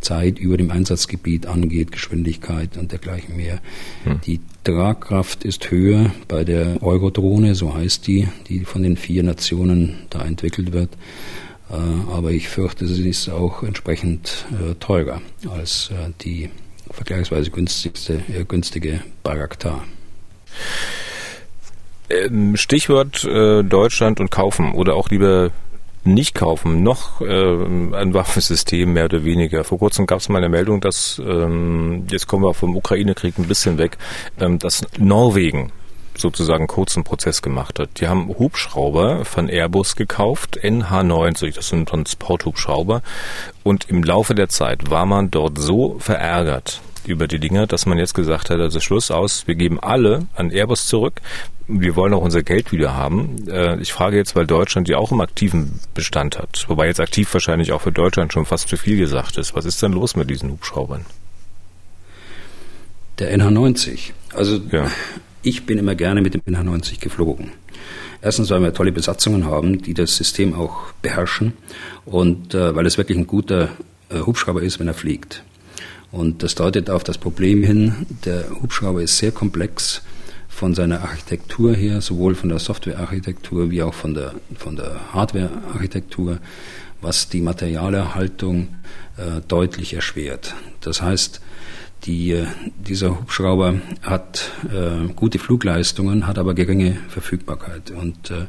[0.00, 3.60] Zeit über dem Einsatzgebiet angeht, Geschwindigkeit und dergleichen mehr.
[4.04, 4.22] Hm.
[4.24, 10.06] Die Tragkraft ist höher bei der Eurodrohne, so heißt die, die von den vier Nationen
[10.08, 10.88] da entwickelt wird.
[11.70, 16.50] Äh, aber ich fürchte, sie ist auch entsprechend äh, teurer als äh, die
[16.90, 19.84] vergleichsweise günstigste, günstige Bayraktar.
[22.08, 25.52] Ähm, Stichwort Deutschland und kaufen oder auch lieber
[26.02, 29.62] nicht kaufen, noch ein Waffensystem mehr oder weniger.
[29.62, 33.46] Vor kurzem gab es mal eine Meldung, dass, ähm, jetzt kommen wir vom Ukraine-Krieg ein
[33.46, 33.98] bisschen weg,
[34.40, 35.70] ähm, dass Norwegen
[36.20, 38.00] sozusagen kurzen Prozess gemacht hat.
[38.00, 43.02] Die haben Hubschrauber von Airbus gekauft, NH90, das sind Transporthubschrauber.
[43.62, 47.98] Und im Laufe der Zeit war man dort so verärgert, über die Dinge, dass man
[47.98, 51.20] jetzt gesagt hat, also Schluss aus, wir geben alle an Airbus zurück.
[51.66, 53.48] Wir wollen auch unser Geld wieder haben.
[53.48, 57.32] Äh, ich frage jetzt, weil Deutschland ja auch im aktiven Bestand hat, wobei jetzt aktiv
[57.32, 59.54] wahrscheinlich auch für Deutschland schon fast zu viel gesagt ist.
[59.54, 61.06] Was ist denn los mit diesen Hubschraubern?
[63.18, 64.12] Der NH90.
[64.34, 64.90] Also ja.
[65.42, 67.52] Ich bin immer gerne mit dem NH90 geflogen.
[68.22, 71.54] Erstens, weil wir tolle Besatzungen haben, die das System auch beherrschen
[72.04, 73.70] und äh, weil es wirklich ein guter
[74.10, 75.42] äh, Hubschrauber ist, wenn er fliegt.
[76.12, 80.02] Und das deutet auf das Problem hin, der Hubschrauber ist sehr komplex
[80.48, 86.38] von seiner Architektur her, sowohl von der Softwarearchitektur wie auch von der, von der Hardwarearchitektur,
[87.00, 88.68] was die Materialerhaltung
[89.16, 90.54] äh, deutlich erschwert.
[90.80, 91.40] Das heißt,
[92.04, 92.46] die, äh,
[92.86, 97.90] dieser Hubschrauber hat äh, gute Flugleistungen, hat aber geringe Verfügbarkeit.
[97.90, 98.46] Und äh,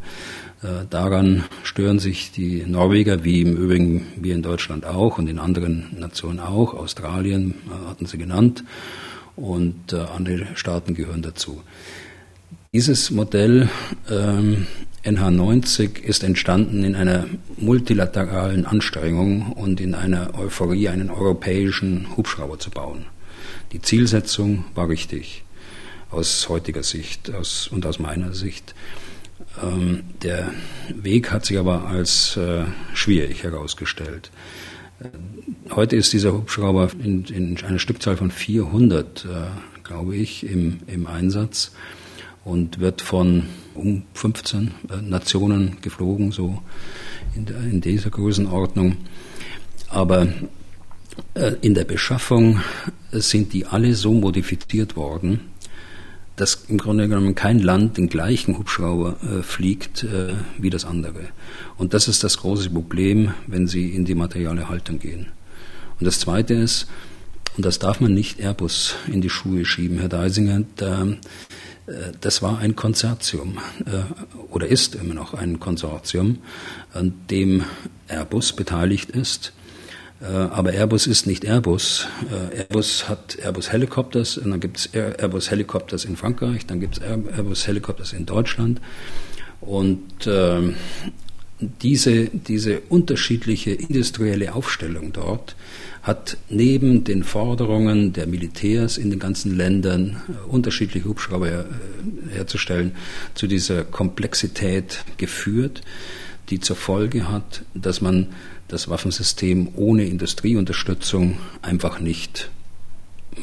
[0.64, 5.39] äh, daran stören sich die Norweger, wie im Übrigen wir in Deutschland auch und in
[5.39, 6.74] anderen Nationen auch.
[6.74, 8.64] Australien äh, hatten sie genannt
[9.36, 11.62] und äh, andere Staaten gehören dazu.
[12.74, 13.70] Dieses Modell
[14.10, 14.68] ähm,
[15.04, 17.26] NH90 ist entstanden in einer
[17.58, 23.06] multilateralen Anstrengung und in einer Euphorie, einen europäischen Hubschrauber zu bauen.
[23.72, 25.44] Die Zielsetzung war richtig
[26.10, 28.76] aus heutiger Sicht aus, und aus meiner Sicht.
[29.64, 30.52] Ähm, der
[30.94, 34.30] Weg hat sich aber als äh, schwierig herausgestellt.
[35.00, 35.08] Äh,
[35.74, 39.28] heute ist dieser Hubschrauber in, in einer Stückzahl von 400, äh,
[39.84, 41.72] glaube ich, im, im Einsatz
[42.44, 46.62] und wird von um 15 äh, Nationen geflogen, so
[47.36, 48.98] in, in dieser Größenordnung.
[49.88, 50.28] Aber
[51.62, 52.62] in der Beschaffung
[53.12, 55.41] sind die alle so modifiziert worden,
[56.36, 61.28] dass im Grunde genommen kein Land den gleichen Hubschrauber äh, fliegt äh, wie das andere.
[61.78, 65.28] Und das ist das große Problem, wenn Sie in die materielle Haltung gehen.
[65.99, 66.88] Und das Zweite ist,
[67.57, 71.03] und das darf man nicht Airbus in die Schuhe schieben, Herr Deisinger, da,
[71.86, 74.03] äh, das war ein Konsortium äh,
[74.51, 76.39] oder ist immer noch ein Konsortium,
[76.93, 77.66] an dem
[78.07, 79.61] Airbus beteiligt ist äh,
[80.26, 82.08] aber Airbus ist nicht Airbus.
[82.32, 86.98] Äh, Airbus hat Airbus Helicopters und dann gibt es Airbus Helicopters in Frankreich, dann gibt
[86.98, 88.82] es Airbus Helicopters in Deutschland.
[89.62, 90.74] Und äh,
[91.60, 95.56] diese, diese unterschiedliche industrielle Aufstellung dort
[96.02, 101.66] hat neben den Forderungen der Militärs in den ganzen Ländern, äh, unterschiedliche Hubschrauber her,
[102.32, 102.94] äh, herzustellen,
[103.36, 105.82] zu dieser Komplexität geführt,
[106.50, 108.28] die zur Folge hat, dass man
[108.72, 112.50] das Waffensystem ohne Industrieunterstützung einfach nicht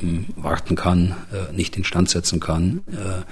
[0.00, 2.82] hm, warten kann, äh, nicht instand setzen kann.
[2.90, 3.22] Äh,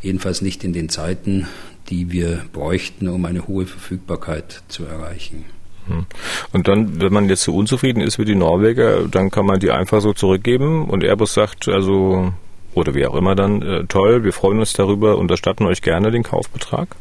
[0.00, 1.46] jedenfalls nicht in den Zeiten,
[1.88, 5.44] die wir bräuchten, um eine hohe Verfügbarkeit zu erreichen.
[5.86, 6.06] Hm.
[6.52, 9.70] Und dann, wenn man jetzt so unzufrieden ist mit den Norweger, dann kann man die
[9.70, 12.32] einfach so zurückgeben und Airbus sagt, also,
[12.72, 16.22] oder wie auch immer dann, äh, toll, wir freuen uns darüber, unterstatten euch gerne den
[16.22, 16.96] Kaufbetrag?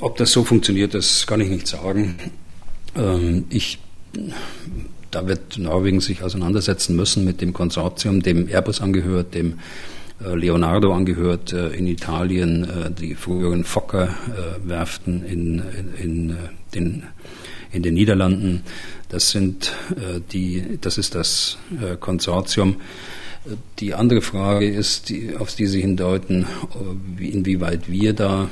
[0.00, 2.16] Ob das so funktioniert, das kann ich nicht sagen.
[2.96, 3.78] Ähm, ich,
[5.10, 9.58] da wird Norwegen sich auseinandersetzen müssen mit dem Konsortium, dem Airbus angehört, dem
[10.24, 16.36] äh, Leonardo angehört, äh, in Italien äh, die früheren Fokker-Werften in, in, in,
[16.74, 17.02] den,
[17.72, 18.62] in den Niederlanden.
[19.08, 19.72] Das sind
[20.32, 21.58] die, das ist das
[21.98, 22.76] Konsortium.
[23.80, 26.46] Die andere Frage ist, auf die Sie hindeuten,
[27.18, 28.48] inwieweit wir da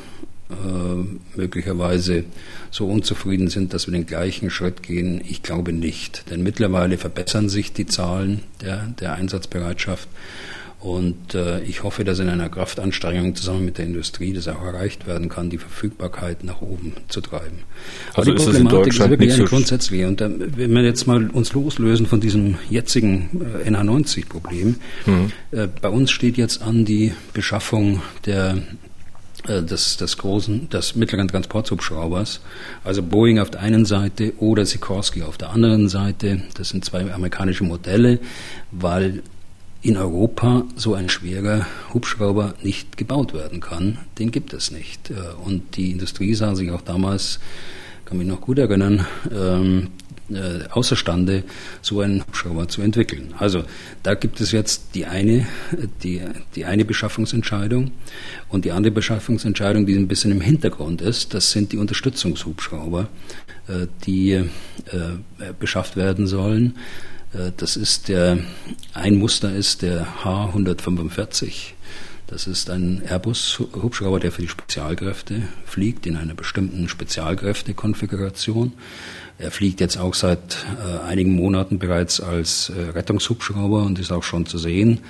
[1.37, 2.25] möglicherweise
[2.71, 5.21] so unzufrieden sind, dass wir den gleichen Schritt gehen.
[5.29, 6.31] Ich glaube nicht.
[6.31, 10.09] Denn mittlerweile verbessern sich die Zahlen der, der Einsatzbereitschaft.
[10.81, 15.09] Und äh, ich hoffe, dass in einer Kraftanstrengung zusammen mit der Industrie das auch erreicht
[15.09, 17.59] werden kann, die Verfügbarkeit nach oben zu treiben.
[18.15, 20.07] Also Aber die Problematik ist, wirklich eine so grundsätzliche.
[20.07, 23.29] Und äh, wenn wir jetzt mal uns loslösen von diesem jetzigen
[23.65, 24.77] äh, NH90-Problem,
[25.07, 25.33] mhm.
[25.51, 28.61] äh, bei uns steht jetzt an die Beschaffung der äh,
[29.47, 32.41] des, des großen, des mittleren Transporthubschraubers,
[32.85, 36.43] also Boeing auf der einen Seite oder Sikorsky auf der anderen Seite.
[36.55, 38.19] Das sind zwei amerikanische Modelle,
[38.71, 39.23] weil
[39.81, 43.99] in Europa so ein schwerer Hubschrauber nicht gebaut werden kann.
[44.19, 45.11] Den gibt es nicht.
[45.11, 45.15] Äh,
[45.45, 47.39] und die Industrie sah sich auch damals,
[48.05, 49.89] kann mich noch gut erinnern, ähm,
[50.31, 51.45] äh, außerstande,
[51.83, 53.35] so einen Hubschrauber zu entwickeln.
[53.39, 53.65] Also
[54.03, 55.47] da gibt es jetzt die eine,
[56.03, 56.21] die,
[56.55, 57.93] die eine Beschaffungsentscheidung
[58.49, 63.09] und die andere Beschaffungsentscheidung, die ein bisschen im Hintergrund ist, das sind die Unterstützungshubschrauber,
[63.69, 64.45] äh, die äh,
[65.59, 66.77] beschafft werden sollen.
[67.33, 68.39] Äh, das ist der,
[68.95, 71.73] ein Muster ist der H145.
[72.27, 78.75] Das ist ein Airbus-Hubschrauber, der für die Spezialkräfte fliegt, in einer bestimmten Spezialkräftekonfiguration.
[79.39, 84.25] Er fliegt jetzt auch seit äh, einigen Monaten bereits als äh, Rettungshubschrauber und ist auch
[84.25, 85.01] schon zu sehen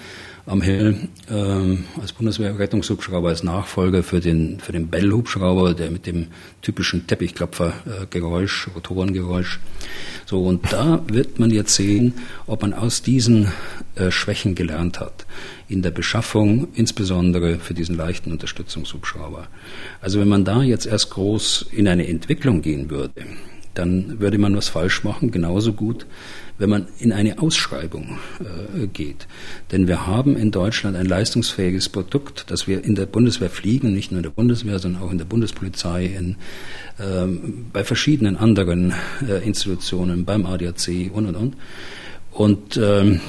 [0.49, 6.29] am Hill ähm, als Bundeswehr-Rettungshubschrauber, als Nachfolger für den, für den Bell-Hubschrauber, der mit dem
[6.63, 9.61] typischen Teppichklopfer-Geräusch, Rotorengeräusch.
[10.25, 12.15] So, und da wird man jetzt sehen,
[12.47, 13.53] ob man aus diesen
[13.95, 15.27] äh, Schwächen gelernt hat.
[15.69, 19.49] In der Beschaffung, insbesondere für diesen leichten Unterstützungshubschrauber.
[20.01, 23.27] Also wenn man da jetzt erst groß in eine Entwicklung gehen würde,
[23.79, 26.07] dann würde man was falsch machen, genauso gut,
[26.59, 29.29] wenn man in eine Ausschreibung äh, geht.
[29.71, 34.11] Denn wir haben in Deutschland ein leistungsfähiges Produkt, das wir in der Bundeswehr fliegen, nicht
[34.11, 36.37] nur in der Bundeswehr, sondern auch in der Bundespolizei, in,
[37.01, 38.93] ähm, bei verschiedenen anderen
[39.27, 41.57] äh, Institutionen, beim ADAC und und und.
[42.33, 43.21] Und ähm,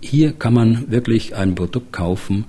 [0.00, 2.46] hier kann man wirklich ein Produkt kaufen,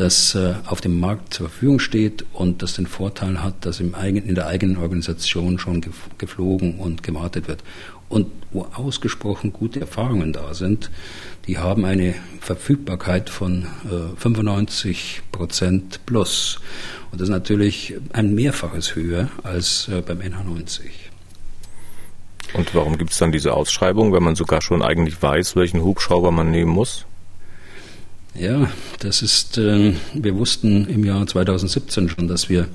[0.00, 3.94] das äh, auf dem Markt zur Verfügung steht und das den Vorteil hat, dass im
[3.94, 5.84] eigen, in der eigenen Organisation schon
[6.16, 7.62] geflogen und gewartet wird.
[8.08, 10.90] Und wo ausgesprochen gute Erfahrungen da sind,
[11.46, 16.60] die haben eine Verfügbarkeit von äh, 95 Prozent plus.
[17.12, 20.80] Und das ist natürlich ein Mehrfaches höher als äh, beim NH90.
[22.54, 26.32] Und warum gibt es dann diese Ausschreibung, wenn man sogar schon eigentlich weiß, welchen Hubschrauber
[26.32, 27.06] man nehmen muss?
[28.34, 28.70] Ja,
[29.00, 32.68] das ist, äh, wir wussten im Jahr 2017 schon, dass wir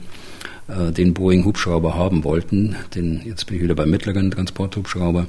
[0.67, 2.75] äh, den Boeing-Hubschrauber haben wollten.
[2.93, 5.27] Den, jetzt bin ich wieder beim mittleren Transporthubschrauber.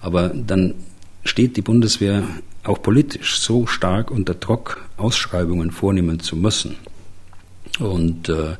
[0.00, 0.74] Aber dann
[1.24, 2.22] steht die Bundeswehr
[2.64, 6.76] auch politisch so stark unter Druck, Ausschreibungen vornehmen zu müssen.
[7.78, 8.56] Und äh,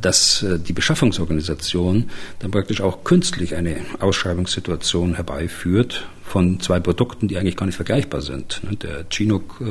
[0.00, 2.10] dass äh, die Beschaffungsorganisation
[2.40, 8.22] dann praktisch auch künstlich eine Ausschreibungssituation herbeiführt von zwei Produkten, die eigentlich gar nicht vergleichbar
[8.22, 8.60] sind.
[8.64, 9.62] Ne, der Chinook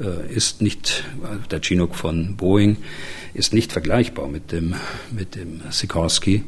[0.00, 1.04] äh, ist nicht,
[1.50, 2.76] der Chinook von Boeing
[3.32, 4.74] ist nicht vergleichbar mit dem,
[5.10, 6.44] mit dem Sikorsky.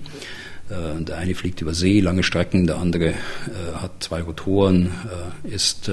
[0.69, 3.15] Der eine fliegt über See lange Strecken, der andere
[3.73, 4.91] hat zwei Rotoren,
[5.43, 5.91] ist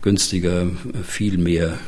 [0.00, 0.66] günstiger,
[1.02, 1.78] viel mehr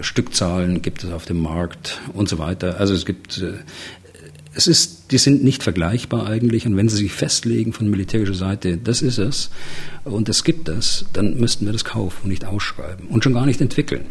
[0.00, 2.78] Stückzahlen gibt es auf dem Markt und so weiter.
[2.78, 3.54] Also es gibt, äh,
[4.54, 6.66] es ist, die sind nicht vergleichbar eigentlich.
[6.66, 9.50] Und wenn Sie sich festlegen von militärischer Seite, das ist es
[10.04, 13.46] und es gibt das, dann müssten wir das kaufen und nicht ausschreiben und schon gar
[13.46, 14.06] nicht entwickeln.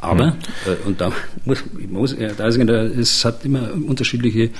[0.00, 0.32] Aber, mhm.
[0.66, 1.12] äh, und da
[1.44, 4.50] muss, muss da ist, es hat immer unterschiedliche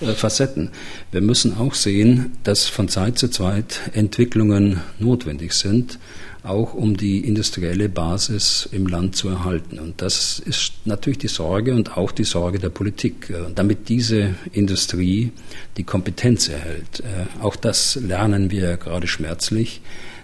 [0.00, 0.70] äh, Facetten.
[1.10, 5.98] Wir müssen auch sehen, dass von Zeit zu Zeit Entwicklungen notwendig sind,
[6.42, 9.78] auch um die industrielle Basis im Land zu erhalten.
[9.78, 14.34] Und das ist natürlich die Sorge und auch die Sorge der Politik, äh, damit diese
[14.52, 15.32] Industrie
[15.76, 17.00] die Kompetenz erhält.
[17.00, 19.80] Äh, auch das lernen wir gerade schmerzlich,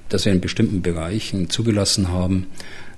[0.08, 2.46] dass wir in bestimmten Bereichen zugelassen haben,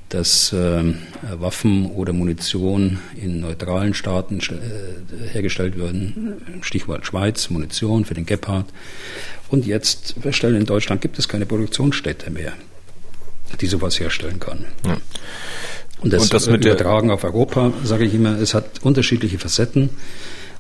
[0.09, 0.95] dass äh,
[1.39, 6.61] Waffen oder Munition in neutralen Staaten äh, hergestellt werden.
[6.61, 8.67] Stichwort Schweiz, Munition für den Gepard.
[9.49, 12.53] Und jetzt feststellen, in Deutschland gibt es keine Produktionsstätte mehr
[13.61, 14.65] die sowas herstellen kann.
[14.85, 14.97] Ja.
[16.01, 19.91] Und das, Und das mit Übertragen auf Europa, sage ich immer, es hat unterschiedliche Facetten.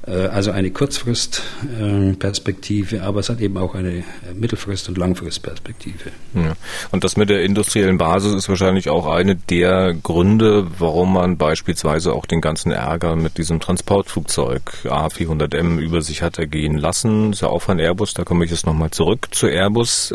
[0.06, 6.10] Äh, also eine Kurzfristperspektive, aber es hat eben auch eine Mittelfrist- und Langfristperspektive.
[6.34, 6.54] Ja.
[6.90, 12.12] Und das mit der industriellen Basis ist wahrscheinlich auch eine der Gründe, warum man beispielsweise
[12.12, 17.32] auch den ganzen Ärger mit diesem Transportflugzeug A400M über sich hat ergehen lassen.
[17.32, 20.12] Ist ja auch von Airbus, da komme ich jetzt nochmal zurück zu Airbus.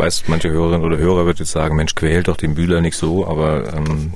[0.00, 3.26] Weiß, manche Hörerinnen oder Hörer wird jetzt sagen, Mensch, quält doch den Bühler nicht so,
[3.26, 4.14] aber ähm,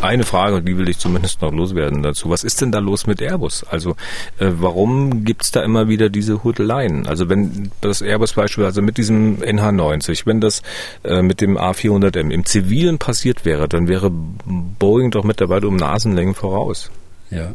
[0.00, 2.30] eine Frage, die will ich zumindest noch loswerden dazu.
[2.30, 3.64] Was ist denn da los mit Airbus?
[3.64, 3.96] Also
[4.38, 7.08] äh, warum gibt's da immer wieder diese Hudeleien?
[7.08, 10.62] Also wenn das Airbus beispielsweise mit diesem NH90, wenn das
[11.02, 16.36] äh, mit dem A400M im Zivilen passiert wäre, dann wäre Boeing doch mittlerweile um Nasenlängen
[16.36, 16.92] voraus.
[17.32, 17.52] Ja.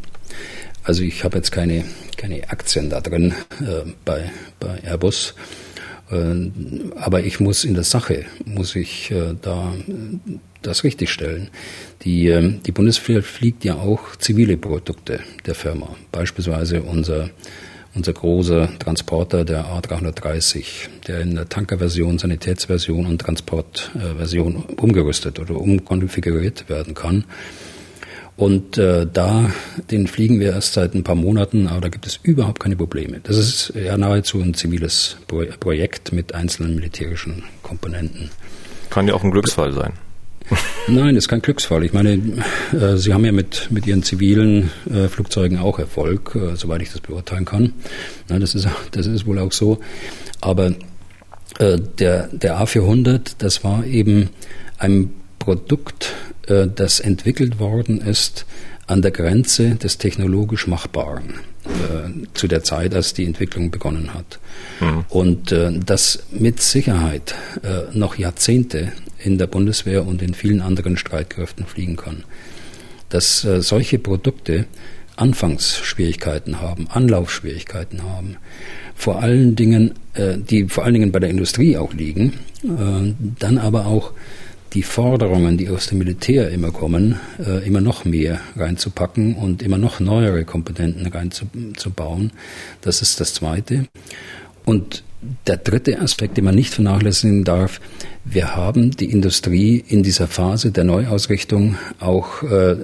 [0.84, 1.86] Also ich habe jetzt keine,
[2.18, 5.34] keine Aktien da drin äh, bei, bei Airbus.
[6.12, 6.50] Äh,
[6.96, 9.72] aber ich muss in der Sache, muss ich äh, da
[10.62, 11.48] das richtigstellen.
[12.02, 15.96] Die, ähm, die Bundeswehr fliegt ja auch zivile Produkte der Firma.
[16.12, 17.30] Beispielsweise unser,
[17.94, 20.64] unser großer Transporter, der A330,
[21.06, 27.24] der in der Tankerversion, Sanitätsversion und Transportversion umgerüstet oder umkonfiguriert werden kann.
[28.36, 29.50] Und äh, da,
[29.90, 33.20] den fliegen wir erst seit ein paar Monaten, aber da gibt es überhaupt keine Probleme.
[33.22, 38.30] Das ist ja nahezu ein ziviles Pro Projekt mit einzelnen militärischen Komponenten.
[38.90, 39.92] Kann ja auch ein Glücksfall sein.
[40.88, 41.84] Nein, ist kein Glücksfall.
[41.84, 42.20] Ich meine,
[42.72, 46.90] äh, Sie haben ja mit, mit Ihren zivilen äh, Flugzeugen auch Erfolg, äh, soweit ich
[46.90, 47.74] das beurteilen kann.
[48.28, 49.78] Na, das, ist, das ist wohl auch so.
[50.40, 50.74] Aber
[51.58, 54.30] äh, der, der A400, das war eben
[54.78, 56.14] ein Produkt,
[56.46, 58.46] das entwickelt worden ist
[58.86, 61.34] an der Grenze des technologisch Machbaren
[61.64, 64.38] äh, zu der Zeit, als die Entwicklung begonnen hat.
[64.80, 65.04] Mhm.
[65.08, 70.96] Und äh, das mit Sicherheit äh, noch Jahrzehnte in der Bundeswehr und in vielen anderen
[70.96, 72.24] Streitkräften fliegen kann.
[73.08, 74.66] Dass äh, solche Produkte
[75.16, 78.36] Anfangsschwierigkeiten haben, Anlaufschwierigkeiten haben,
[78.94, 82.34] vor allen Dingen, äh, die vor allen Dingen bei der Industrie auch liegen,
[82.64, 84.12] äh, dann aber auch
[84.74, 89.78] die Forderungen, die aus dem Militär immer kommen, äh, immer noch mehr reinzupacken und immer
[89.78, 92.32] noch neuere Komponenten reinzubauen.
[92.80, 93.86] Das ist das Zweite.
[94.64, 95.04] Und
[95.46, 97.80] der dritte Aspekt, den man nicht vernachlässigen darf,
[98.24, 102.76] wir haben die Industrie in dieser Phase der Neuausrichtung auch äh,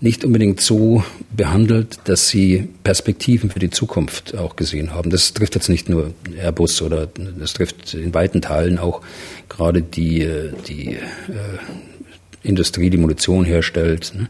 [0.00, 1.04] nicht unbedingt so
[1.36, 5.10] behandelt, dass sie Perspektiven für die Zukunft auch gesehen haben.
[5.10, 7.06] Das trifft jetzt nicht nur Airbus oder
[7.38, 9.02] das trifft in weiten Teilen auch
[9.48, 10.98] gerade die, äh, die äh,
[12.42, 14.12] Industrie, die Munition herstellt.
[14.16, 14.28] Ne?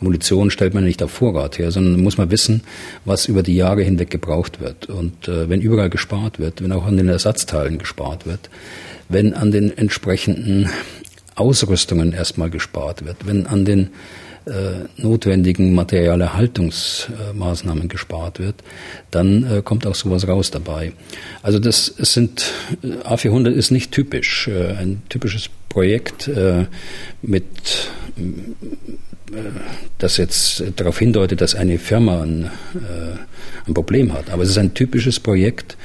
[0.00, 2.62] Munition stellt man nicht auf Vorrat her, sondern muss man wissen,
[3.04, 4.86] was über die Jahre hinweg gebraucht wird.
[4.86, 8.50] Und äh, wenn überall gespart wird, wenn auch an den Ersatzteilen gespart wird,
[9.08, 10.70] wenn an den entsprechenden
[11.34, 13.90] Ausrüstungen erstmal gespart wird, wenn an den
[14.96, 18.54] notwendigen Materialerhaltungsmaßnahmen gespart wird,
[19.10, 20.92] dann äh, kommt auch sowas raus dabei.
[21.42, 24.48] Also das sind äh, A400 ist nicht typisch.
[24.48, 26.66] Äh, ein typisches Projekt äh,
[27.22, 27.44] mit
[29.98, 32.50] das jetzt darauf hindeutet, dass eine Firma ein,
[33.66, 34.30] ein Problem hat.
[34.30, 35.76] Aber es ist ein typisches Projekt,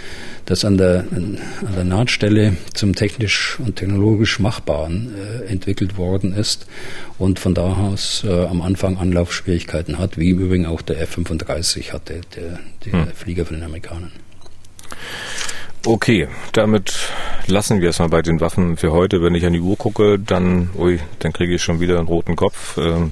[0.45, 1.39] das an der, an
[1.75, 6.67] der Nahtstelle zum technisch und technologisch Machbaren äh, entwickelt worden ist
[7.17, 11.93] und von da aus äh, am Anfang Anlaufschwierigkeiten hat, wie im Übrigen auch der F-35
[11.93, 13.07] hatte, der, der hm.
[13.13, 14.11] Flieger von den Amerikanern.
[15.85, 17.09] Okay, damit
[17.47, 19.21] lassen wir es mal bei den Waffen für heute.
[19.21, 22.37] Wenn ich an die Uhr gucke, dann, ui, dann kriege ich schon wieder einen roten
[22.37, 22.77] Kopf.
[22.77, 23.11] Ähm,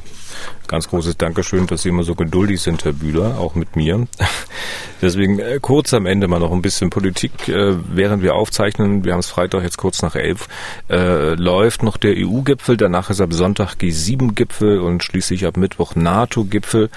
[0.67, 4.07] ganz großes Dankeschön, dass Sie immer so geduldig sind, Herr Bühler, auch mit mir.
[5.01, 7.47] Deswegen äh, kurz am Ende mal noch ein bisschen Politik.
[7.47, 10.47] Äh, während wir aufzeichnen, wir haben es Freitag jetzt kurz nach elf,
[10.89, 16.89] äh, läuft noch der EU-Gipfel, danach ist ab Sonntag G7-Gipfel und schließlich ab Mittwoch NATO-Gipfel.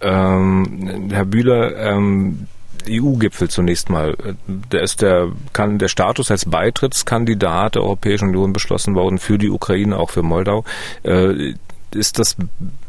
[0.00, 2.48] Ähm, Herr Bühler, ähm,
[2.88, 4.16] EU-Gipfel zunächst mal.
[4.70, 9.50] Da ist der, kann der Status als Beitrittskandidat der Europäischen Union beschlossen worden für die
[9.50, 10.64] Ukraine, auch für Moldau.
[11.02, 11.54] Äh,
[11.94, 12.36] ist das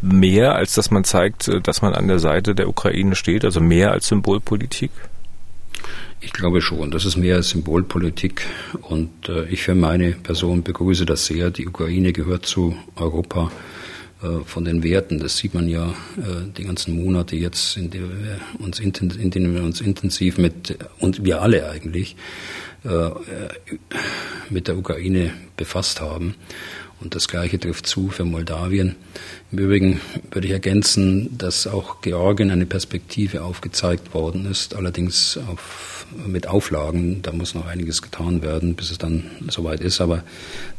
[0.01, 3.91] mehr, als dass man zeigt, dass man an der Seite der Ukraine steht, also mehr
[3.91, 4.91] als Symbolpolitik?
[6.21, 8.47] Ich glaube schon, das ist mehr als Symbolpolitik
[8.81, 11.51] und äh, ich für meine Person begrüße das sehr.
[11.51, 13.51] Die Ukraine gehört zu Europa
[14.23, 15.19] äh, von den Werten.
[15.19, 19.53] Das sieht man ja äh, die ganzen Monate jetzt, in denen wir uns, in denen
[19.53, 22.15] wir uns intensiv mit, und wir alle eigentlich,
[22.85, 23.09] äh,
[24.49, 26.35] mit der Ukraine befasst haben.
[26.99, 28.95] Und das Gleiche trifft zu für Moldawien.
[29.51, 36.05] Im Übrigen würde ich ergänzen, dass auch Georgien eine Perspektive aufgezeigt worden ist, allerdings auf,
[36.25, 37.21] mit Auflagen.
[37.21, 40.23] Da muss noch einiges getan werden, bis es dann soweit ist, aber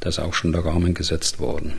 [0.01, 1.75] da ist auch schon der Rahmen gesetzt worden.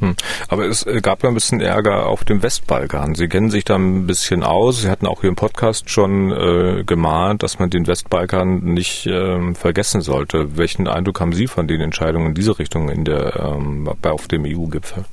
[0.00, 0.14] Hm.
[0.48, 3.14] Aber es äh, gab ja ein bisschen Ärger auf dem Westbalkan.
[3.14, 4.82] Sie kennen sich da ein bisschen aus.
[4.82, 9.54] Sie hatten auch hier im Podcast schon äh, gemahnt, dass man den Westbalkan nicht ähm,
[9.54, 10.56] vergessen sollte.
[10.56, 14.44] Welchen Eindruck haben Sie von den Entscheidungen in diese Richtung in der, ähm, auf dem
[14.46, 15.04] EU-Gipfel?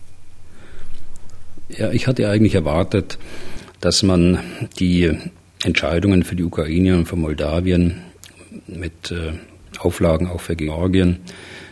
[1.70, 3.18] Ja, ich hatte eigentlich erwartet,
[3.82, 4.40] dass man
[4.80, 5.12] die
[5.64, 8.04] Entscheidungen für die Ukraine und für Moldawien
[8.68, 9.34] mit äh,
[9.80, 11.20] Auflagen auch für Georgien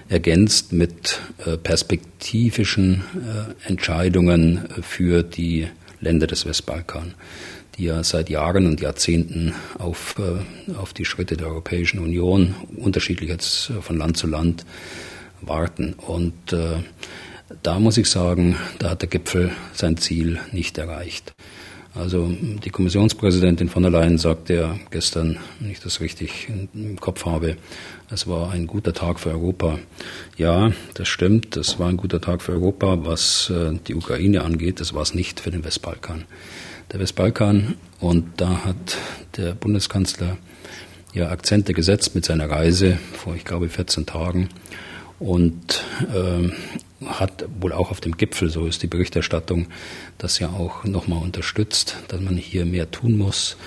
[0.10, 5.68] ergänzt mit äh, perspektivischen äh, Entscheidungen für die
[6.00, 7.16] Länder des Westbalkan,
[7.78, 13.30] die ja seit Jahren und Jahrzehnten auf, äh, auf die Schritte der Europäischen Union, unterschiedlich
[13.30, 14.66] jetzt von Land zu Land,
[15.42, 15.94] warten.
[15.94, 16.34] Und
[17.62, 21.34] da muss ich sagen, da hat der Gipfel sein Ziel nicht erreicht.
[21.96, 27.26] Also die Kommissionspräsidentin von der Leyen sagte ja gestern, wenn ich das richtig im Kopf
[27.26, 27.56] habe,
[28.10, 29.80] es war ein guter Tag für Europa.
[30.38, 34.82] Ja, das stimmt, es war ein guter Tag für Europa, was äh, die Ukraine angeht,
[34.82, 36.26] das war es nicht für den Westbalkan.
[36.92, 38.98] Der Westbalkan, und da hat
[39.38, 40.38] der Bundeskanzler
[41.14, 44.50] ja Akzente gesetzt mit seiner Reise vor, ich glaube, 14 Tagen
[45.18, 46.52] und äh,
[47.08, 49.68] hat wohl auch auf dem Gipfel, so ist die Berichterstattung,
[50.18, 53.58] das ja auch nochmal unterstützt, dass man hier mehr tun muss.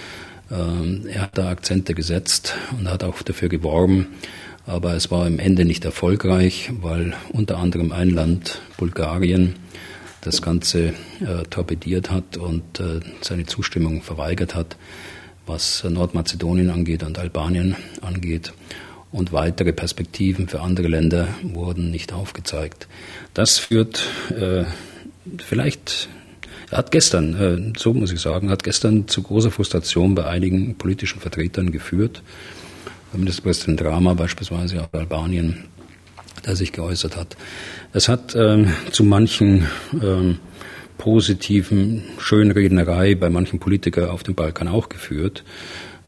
[0.50, 4.08] Ähm, er hat da Akzente gesetzt und hat auch dafür geworben,
[4.66, 9.56] aber es war im Ende nicht erfolgreich, weil unter anderem ein Land, Bulgarien,
[10.20, 14.76] das Ganze äh, torpediert hat und äh, seine Zustimmung verweigert hat,
[15.46, 18.52] was Nordmazedonien angeht und Albanien angeht
[19.12, 22.88] und weitere Perspektiven für andere Länder wurden nicht aufgezeigt.
[23.34, 24.64] Das führt äh,
[25.38, 26.08] vielleicht
[26.70, 31.72] hat gestern, so muss ich sagen, hat gestern zu großer Frustration bei einigen politischen Vertretern
[31.72, 32.22] geführt.
[33.14, 35.64] Ministerpräsident Drama beispielsweise aus Albanien,
[36.44, 37.36] der sich geäußert hat.
[37.94, 40.40] Es hat ähm, zu manchen ähm,
[40.98, 45.44] positiven Schönrednerei bei manchen Politikern auf dem Balkan auch geführt,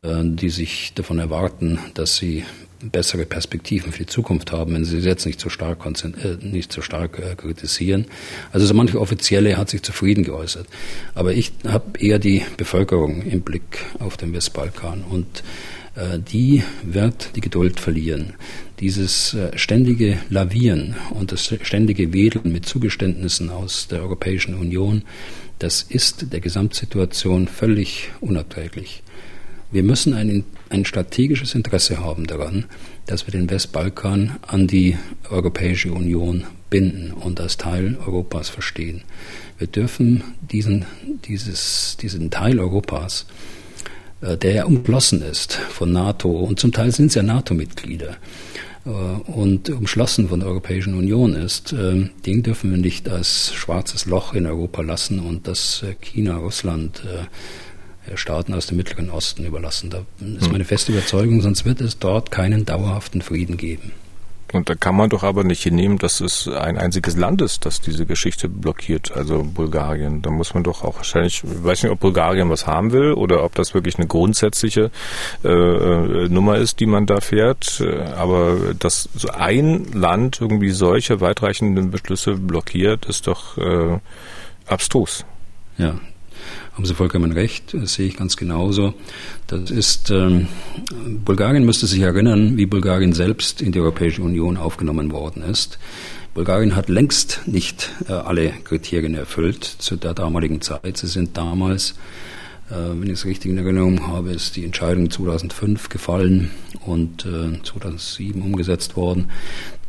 [0.03, 2.45] äh, die sich davon erwarten, dass sie
[2.83, 6.81] bessere Perspektiven für die Zukunft haben, wenn sie jetzt nicht so stark, äh, nicht so
[6.81, 8.07] stark äh, kritisieren.
[8.53, 10.67] Also so manche Offizielle hat sich zufrieden geäußert.
[11.15, 15.43] Aber ich habe eher die Bevölkerung im Blick auf den Westbalkan und
[15.95, 18.35] äh, die wird die Geduld verlieren.
[18.81, 25.03] Dieses äh, ständige Lavieren und das ständige Wedeln mit Zugeständnissen aus der Europäischen Union,
[25.59, 29.03] das ist der Gesamtsituation völlig unerträglich.
[29.73, 32.65] Wir müssen ein, ein strategisches Interesse haben daran,
[33.07, 34.97] dass wir den Westbalkan an die
[35.31, 39.03] Europäische Union binden und als Teil Europas verstehen.
[39.59, 40.87] Wir dürfen diesen,
[41.25, 43.27] dieses, diesen Teil Europas
[44.23, 48.17] äh, der ja umschlossen ist von NATO und zum Teil sind es ja NATO-Mitglieder
[48.85, 54.07] äh, und umschlossen von der Europäischen Union ist, äh, den dürfen wir nicht als schwarzes
[54.07, 57.03] Loch in Europa lassen und das China, Russland,
[58.15, 59.91] Staaten aus dem Mittleren Osten überlassen.
[59.91, 60.53] Da ist hm.
[60.53, 63.93] meine feste Überzeugung, sonst wird es dort keinen dauerhaften Frieden geben.
[64.53, 67.81] Und da kann man doch aber nicht hinnehmen, dass es ein einziges Land ist, das
[67.81, 70.23] diese Geschichte blockiert, also Bulgarien.
[70.23, 73.45] Da muss man doch auch wahrscheinlich, ich weiß nicht, ob Bulgarien was haben will oder
[73.45, 74.91] ob das wirklich eine grundsätzliche
[75.45, 77.83] äh, äh Nummer ist, die man da fährt.
[78.17, 83.99] Aber dass so ein Land irgendwie solche weitreichenden Beschlüsse blockiert, ist doch äh,
[84.67, 85.25] abstrus.
[85.79, 85.95] Ja,
[86.73, 88.95] haben Sie vollkommen recht, das sehe ich ganz genauso.
[89.47, 90.47] Das ist, ähm,
[91.25, 95.79] Bulgarien müsste sich erinnern, wie Bulgarien selbst in die Europäische Union aufgenommen worden ist.
[96.33, 100.97] Bulgarien hat längst nicht äh, alle Kriterien erfüllt zu der damaligen Zeit.
[100.97, 101.97] Sie sind damals,
[102.71, 106.51] äh, wenn ich es richtig in Erinnerung habe, ist die Entscheidung 2005 gefallen
[106.87, 109.31] und äh, 2007 umgesetzt worden.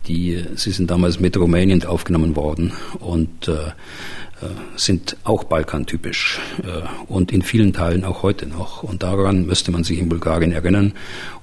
[0.08, 3.72] Die, sie sind damals mit Rumänien aufgenommen worden und äh,
[4.42, 4.46] äh,
[4.76, 8.82] sind auch balkantypisch äh, und in vielen Teilen auch heute noch.
[8.82, 10.94] Und daran müsste man sich in Bulgarien erinnern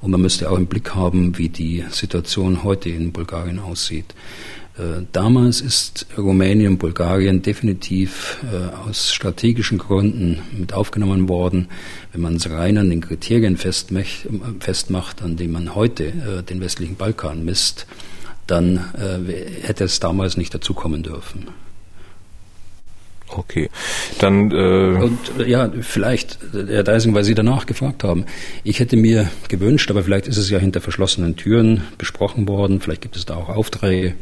[0.01, 4.15] und man müsste auch im Blick haben, wie die Situation heute in Bulgarien aussieht.
[4.77, 8.39] Äh, damals ist Rumänien und Bulgarien definitiv
[8.85, 11.69] aus strategischen Gründen mit aufgenommen worden.
[12.13, 17.45] Wenn man es rein an den Kriterien festmacht, an denen man heute den westlichen Balkan
[17.45, 17.87] misst,
[18.49, 18.85] dann
[19.63, 21.49] hätte es damals nicht dazu kommen dürfen.
[23.31, 23.69] Okay,
[24.21, 28.25] dann äh und äh, ja, vielleicht, Herr Deising, weil Sie danach gefragt haben.
[28.65, 32.81] Ich hätte mir gewünscht, aber vielleicht ist es ja hinter verschlossenen Türen besprochen worden.
[32.81, 34.15] Vielleicht gibt es da auch Aufträge,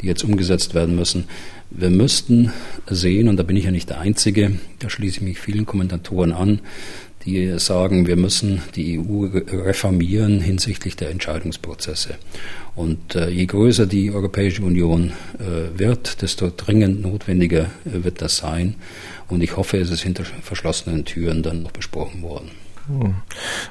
[0.00, 1.24] die jetzt umgesetzt werden müssen.
[1.70, 2.52] Wir müssten
[2.86, 6.32] sehen, und da bin ich ja nicht der Einzige, da schließe ich mich vielen Kommentatoren
[6.32, 6.60] an,
[7.24, 12.16] die sagen, wir müssen die EU reformieren hinsichtlich der Entscheidungsprozesse.
[12.74, 18.38] Und äh, je größer die Europäische Union äh, wird, desto dringend notwendiger äh, wird das
[18.38, 18.74] sein.
[19.28, 22.50] Und ich hoffe, es ist hinter verschlossenen Türen dann noch besprochen worden.
[22.86, 23.14] Hm.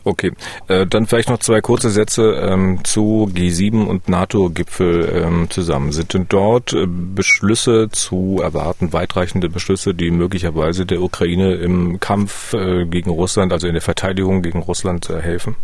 [0.04, 0.32] Okay,
[0.68, 5.92] äh, dann vielleicht noch zwei kurze Sätze ähm, zu G7 und NATO-Gipfel ähm, zusammen.
[5.92, 12.54] Sind denn dort äh, Beschlüsse zu erwarten, weitreichende Beschlüsse, die möglicherweise der Ukraine im Kampf
[12.54, 15.56] äh, gegen Russland, also in der Verteidigung gegen Russland helfen?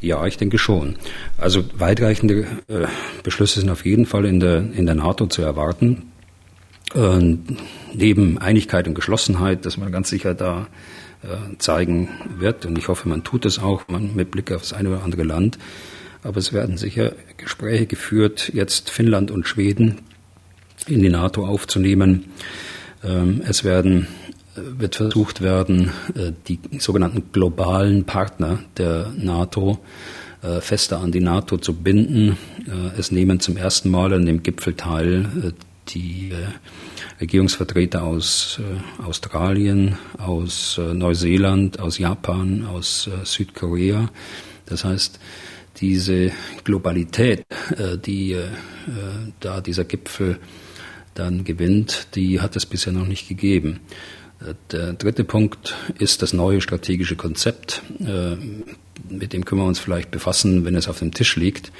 [0.00, 0.96] Ja, ich denke schon.
[1.38, 2.46] Also weitreichende
[3.24, 6.12] Beschlüsse sind auf jeden Fall in der, in der NATO zu erwarten.
[6.94, 7.36] Äh,
[7.92, 10.68] neben Einigkeit und Geschlossenheit, dass man ganz sicher da
[11.58, 12.08] zeigen
[12.38, 12.64] wird.
[12.64, 15.58] Und ich hoffe, man tut es auch mit Blick auf das eine oder andere Land.
[16.22, 19.98] Aber es werden sicher Gespräche geführt, jetzt Finnland und Schweden
[20.86, 22.26] in die NATO aufzunehmen.
[23.02, 24.06] Ähm, es werden
[24.78, 29.78] wird versucht werden, äh, die sogenannten globalen Partner der NATO
[30.42, 32.36] äh, fester an die NATO zu binden.
[32.66, 35.54] Äh, es nehmen zum ersten Mal an dem Gipfel teil
[35.88, 36.32] die
[37.20, 38.60] Regierungsvertreter aus
[39.04, 44.10] Australien, aus Neuseeland, aus Japan, aus Südkorea.
[44.66, 45.18] Das heißt,
[45.80, 46.30] diese
[46.64, 47.44] Globalität,
[48.06, 48.36] die
[49.40, 50.38] da dieser Gipfel
[51.14, 53.80] dann gewinnt, die hat es bisher noch nicht gegeben.
[54.70, 57.82] Der dritte Punkt ist das neue strategische Konzept.
[57.98, 58.36] Äh,
[59.08, 61.72] mit dem können wir uns vielleicht befassen, wenn es auf dem Tisch liegt.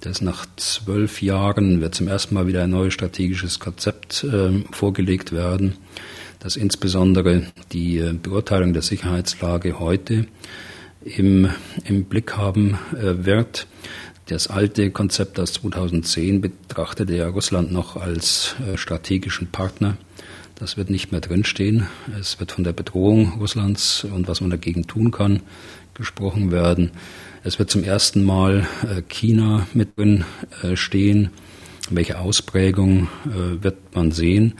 [0.00, 5.32] Das nach zwölf Jahren wird zum ersten Mal wieder ein neues strategisches Konzept äh, vorgelegt
[5.32, 5.74] werden,
[6.38, 10.26] das insbesondere die äh, Beurteilung der Sicherheitslage heute
[11.04, 11.48] im,
[11.84, 13.68] im Blick haben wird.
[14.26, 19.96] Das alte Konzept aus 2010 betrachtete ja Russland noch als strategischen Partner
[20.58, 21.86] Das wird nicht mehr drinstehen.
[22.18, 25.42] Es wird von der Bedrohung Russlands und was man dagegen tun kann
[25.92, 26.92] gesprochen werden.
[27.46, 30.24] Es wird zum ersten Mal äh, China mit drin
[30.64, 31.30] äh, stehen.
[31.90, 34.54] Welche Ausprägung äh, wird man sehen?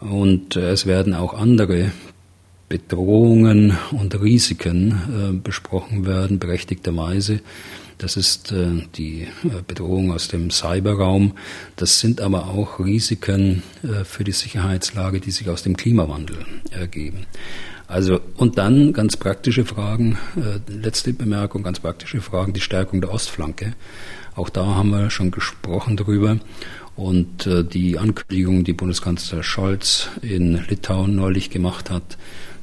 [0.00, 1.92] Und es werden auch andere
[2.68, 7.40] Bedrohungen und Risiken besprochen werden, berechtigterweise.
[7.96, 8.54] Das ist
[8.96, 9.26] die
[9.66, 11.32] Bedrohung aus dem Cyberraum.
[11.74, 13.64] Das sind aber auch Risiken
[14.04, 16.36] für die Sicherheitslage, die sich aus dem Klimawandel
[16.70, 17.26] ergeben.
[17.88, 20.18] Also, und dann ganz praktische Fragen,
[20.68, 23.72] letzte Bemerkung, ganz praktische Fragen, die Stärkung der Ostflanke.
[24.36, 26.38] Auch da haben wir schon gesprochen drüber.
[26.96, 32.18] Und die Ankündigung, die Bundeskanzler Scholz in Litauen neulich gemacht hat,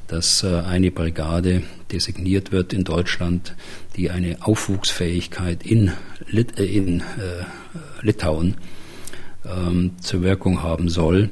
[0.06, 1.62] dass eine Brigade
[1.92, 3.54] designiert wird in Deutschland,
[3.96, 5.92] die eine Aufwuchsfähigkeit in,
[6.28, 7.02] Lit äh, in äh,
[8.02, 8.56] Litauen
[9.44, 11.30] ähm, zur Wirkung haben soll.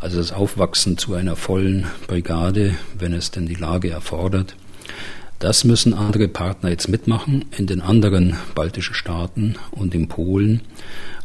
[0.00, 4.54] Also das Aufwachsen zu einer vollen Brigade, wenn es denn die Lage erfordert.
[5.40, 10.62] Das müssen andere Partner jetzt mitmachen in den anderen baltischen Staaten und in Polen.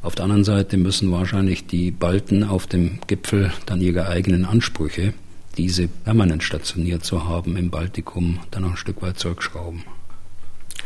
[0.02, 5.14] Auf der anderen Seite müssen wahrscheinlich die Balten auf dem Gipfel dann ihre eigenen Ansprüche,
[5.58, 9.84] diese permanent stationiert zu haben im Baltikum, dann noch ein Stück weit zurückschrauben.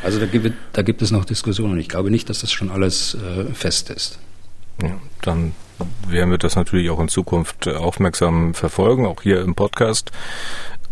[0.04, 1.80] Also da gibt, da gibt es noch Diskussionen.
[1.80, 4.20] Ich glaube nicht, dass das schon alles äh, fest ist.
[4.82, 5.54] Ja, dann
[6.08, 10.12] werden wir das natürlich auch in Zukunft äh, aufmerksam verfolgen, auch hier im Podcast.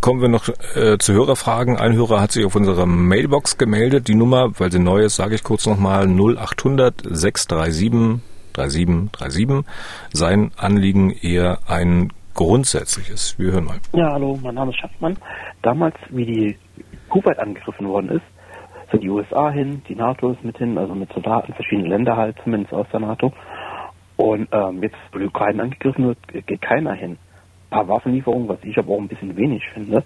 [0.02, 1.78] Kommen wir noch äh, zu Hörerfragen.
[1.78, 4.08] Ein Hörer hat sich auf unserer Mailbox gemeldet.
[4.08, 8.22] Die Nummer, weil sie neu ist, sage ich kurz nochmal 0800 637
[8.56, 9.66] 3737.
[10.14, 13.38] Sein Anliegen eher ein grundsätzliches.
[13.40, 13.78] Wir hören mal.
[13.94, 15.18] Ja, hallo, mein Name ist Schaffmann.
[15.62, 16.58] Damals, wie die
[17.10, 18.26] Kuwait angegriffen worden ist,
[18.92, 22.36] sind die USA hin, die NATO ist mit hin, also mit Soldaten, verschiedene Länder halt,
[22.44, 23.34] zumindest aus der NATO.
[24.18, 27.12] Und ähm, jetzt, wo die Ukraine angegriffen wird, geht keiner hin.
[27.12, 30.04] Ein paar Waffenlieferungen, was ich aber auch ein bisschen wenig finde.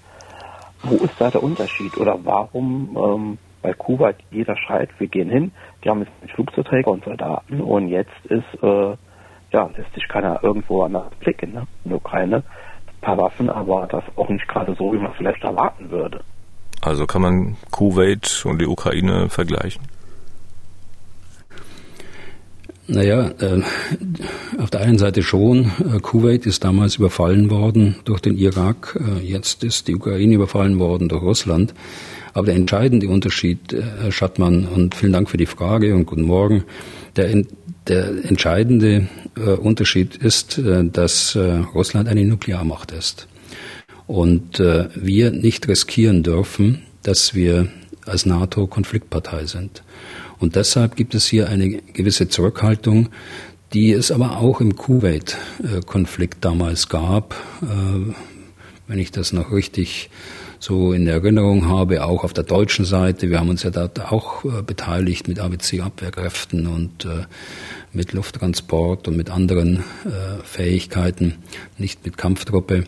[0.82, 1.96] Wo ist da der Unterschied?
[1.98, 5.52] Oder warum ähm, bei Kuwait jeder schreit, wir gehen hin,
[5.84, 8.96] die haben jetzt Flugzeugträger und Soldaten und jetzt ist, äh,
[9.52, 11.68] ja, lässt sich keiner irgendwo anders blicken, ne?
[11.84, 12.38] In der Ukraine.
[12.38, 16.22] Ein paar Waffen, aber das auch nicht gerade so, wie man vielleicht erwarten würde.
[16.82, 19.84] Also kann man Kuwait und die Ukraine vergleichen?
[22.92, 23.62] Naja, äh,
[24.58, 25.66] auf der einen Seite schon.
[25.66, 29.00] Äh, Kuwait ist damals überfallen worden durch den Irak.
[29.00, 31.76] Äh, jetzt ist die Ukraine überfallen worden durch Russland.
[32.34, 36.24] Aber der entscheidende Unterschied, äh, Herr Schattmann, und vielen Dank für die Frage und guten
[36.24, 36.64] Morgen.
[37.16, 37.44] Der,
[37.88, 41.38] der entscheidende äh, Unterschied ist, äh, dass
[41.76, 43.28] Russland eine Nuklearmacht ist
[44.08, 47.68] und äh, wir nicht riskieren dürfen, dass wir
[48.08, 49.84] als NATO Konfliktpartei sind.
[50.40, 53.10] Und deshalb gibt es hier eine gewisse Zurückhaltung,
[53.74, 58.14] die es aber auch im Kuwait-Konflikt damals gab, äh,
[58.88, 60.10] wenn ich das noch richtig
[60.60, 63.30] so in Erinnerung habe, auch auf der deutschen Seite.
[63.30, 67.26] Wir haben uns ja da auch äh, beteiligt mit ABC-Abwehrkräften und äh,
[67.94, 71.36] mit Lufttransport und mit anderen äh, Fähigkeiten,
[71.78, 72.84] nicht mit Kampftruppe.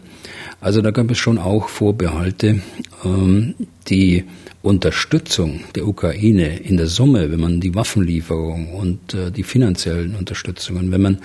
[0.62, 2.62] Also da gab es schon auch Vorbehalte,
[3.04, 3.56] ähm,
[3.88, 4.26] die
[4.62, 10.92] Unterstützung der Ukraine in der Summe, wenn man die Waffenlieferung und äh, die finanziellen Unterstützungen,
[10.92, 11.18] wenn man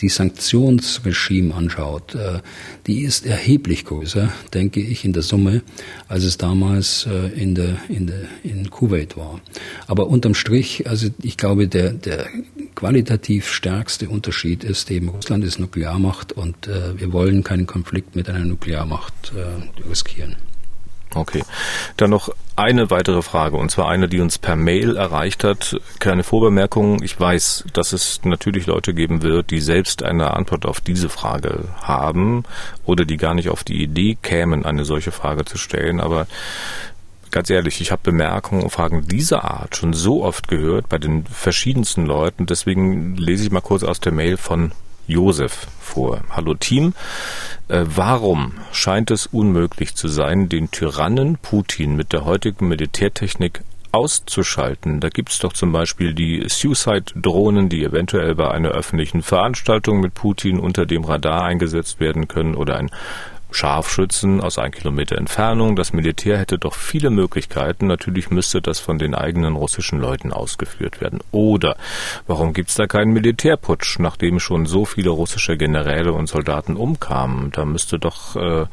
[0.00, 2.40] die Sanktionsregime anschaut, äh,
[2.86, 5.62] die ist erheblich größer, denke ich, in der Summe,
[6.06, 9.40] als es damals äh, in, der, in, der, in Kuwait war.
[9.86, 12.26] Aber unterm Strich, also ich glaube, der, der
[12.74, 18.44] qualitativ stärkste Unterschied ist eben, Russland ist Nuklearmacht und wir wollen keinen Konflikt mit einer
[18.44, 18.81] Nuklearmacht
[19.34, 20.36] äh, riskieren.
[21.14, 21.42] Okay.
[21.96, 25.78] Dann noch eine weitere Frage, und zwar eine, die uns per Mail erreicht hat.
[25.98, 27.02] Keine Vorbemerkung.
[27.02, 31.64] Ich weiß, dass es natürlich Leute geben wird, die selbst eine Antwort auf diese Frage
[31.80, 32.44] haben
[32.84, 36.00] oder die gar nicht auf die Idee kämen, eine solche Frage zu stellen.
[36.00, 36.26] Aber
[37.30, 41.24] ganz ehrlich, ich habe Bemerkungen und Fragen dieser Art schon so oft gehört bei den
[41.26, 42.46] verschiedensten Leuten.
[42.46, 44.72] Deswegen lese ich mal kurz aus der Mail von
[45.06, 46.22] Josef vor.
[46.30, 46.94] Hallo Team.
[47.68, 55.00] Äh, warum scheint es unmöglich zu sein, den Tyrannen Putin mit der heutigen Militärtechnik auszuschalten.
[55.00, 60.14] Da gibt es doch zum Beispiel die Suicide-Drohnen, die eventuell bei einer öffentlichen Veranstaltung mit
[60.14, 62.90] Putin unter dem Radar eingesetzt werden können oder ein
[63.52, 65.76] Scharfschützen aus ein Kilometer Entfernung.
[65.76, 67.86] Das Militär hätte doch viele Möglichkeiten.
[67.86, 71.20] Natürlich müsste das von den eigenen russischen Leuten ausgeführt werden.
[71.30, 71.76] Oder
[72.26, 77.50] warum gibt es da keinen Militärputsch, nachdem schon so viele russische Generäle und Soldaten umkamen?
[77.52, 78.66] Da müsste doch äh,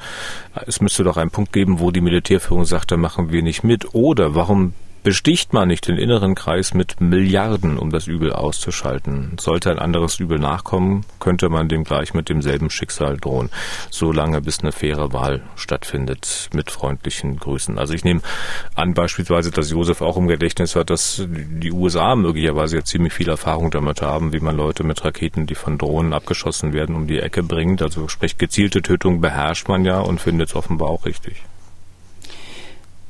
[0.65, 3.93] es müsste doch einen Punkt geben, wo die Militärführung sagt, da machen wir nicht mit.
[3.93, 9.37] Oder warum Besticht man nicht den inneren Kreis mit Milliarden, um das Übel auszuschalten?
[9.39, 13.49] Sollte ein anderes Übel nachkommen, könnte man dem gleich mit demselben Schicksal drohen,
[13.89, 17.79] solange bis eine faire Wahl stattfindet, mit freundlichen Grüßen.
[17.79, 18.19] Also ich nehme
[18.75, 23.29] an beispielsweise, dass Josef auch im Gedächtnis hat, dass die USA möglicherweise jetzt ziemlich viel
[23.29, 27.19] Erfahrung damit haben, wie man Leute mit Raketen, die von Drohnen abgeschossen werden, um die
[27.19, 27.81] Ecke bringt.
[27.81, 31.41] Also sprich gezielte Tötung beherrscht man ja und findet es offenbar auch richtig.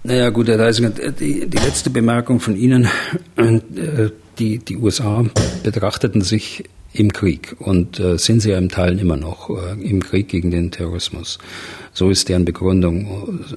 [0.03, 2.87] Naja, gut, Herr Deisinger, die, die letzte Bemerkung von Ihnen,
[3.35, 5.25] äh, die, die USA
[5.61, 10.01] betrachteten sich im Krieg und äh, sind sie ja im Teil immer noch äh, im
[10.01, 11.37] Krieg gegen den Terrorismus.
[11.93, 13.07] So ist deren Begründung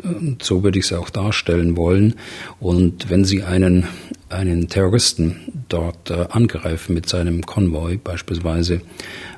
[0.03, 2.15] und so würde ich sie auch darstellen wollen.
[2.61, 3.87] Und wenn Sie einen,
[4.29, 8.81] einen Terroristen dort äh, angreifen mit seinem Konvoi beispielsweise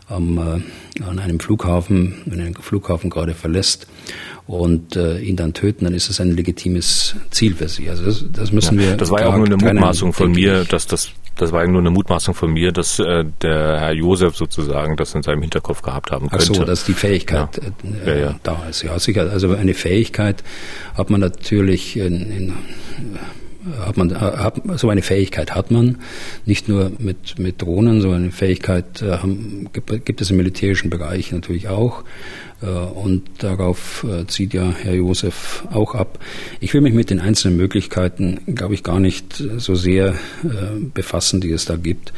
[0.08, 3.86] am, äh, an einem Flughafen, wenn er den Flughafen gerade verlässt
[4.46, 7.88] und äh, ihn dann töten, dann ist es ein legitimes Ziel für sie.
[7.88, 8.96] Also das, das müssen ja, wir.
[8.96, 11.80] Das war ja auch nur eine Mutmaßung von mir, dass das das war ja nur
[11.80, 16.12] eine Mutmaßung von mir, dass äh, der Herr Josef sozusagen das in seinem Hinterkopf gehabt
[16.12, 16.46] haben könnte.
[16.48, 18.06] Ach so, dass die Fähigkeit ja.
[18.06, 18.40] Äh, ja, ja.
[18.44, 18.82] da ist.
[18.82, 19.28] Ja, sicher.
[19.30, 20.44] Also eine Fähigkeit
[20.96, 22.52] hat man natürlich in, in
[23.80, 25.98] hat man hat, so eine Fähigkeit hat man
[26.46, 30.90] nicht nur mit mit Drohnen, so eine Fähigkeit äh, haben, gibt, gibt es im militärischen
[30.90, 32.04] Bereich natürlich auch
[32.64, 36.18] äh, und darauf äh, zieht ja Herr Josef auch ab.
[36.60, 40.14] Ich will mich mit den einzelnen Möglichkeiten, glaube ich, gar nicht so sehr äh,
[40.92, 42.12] befassen, die es da gibt.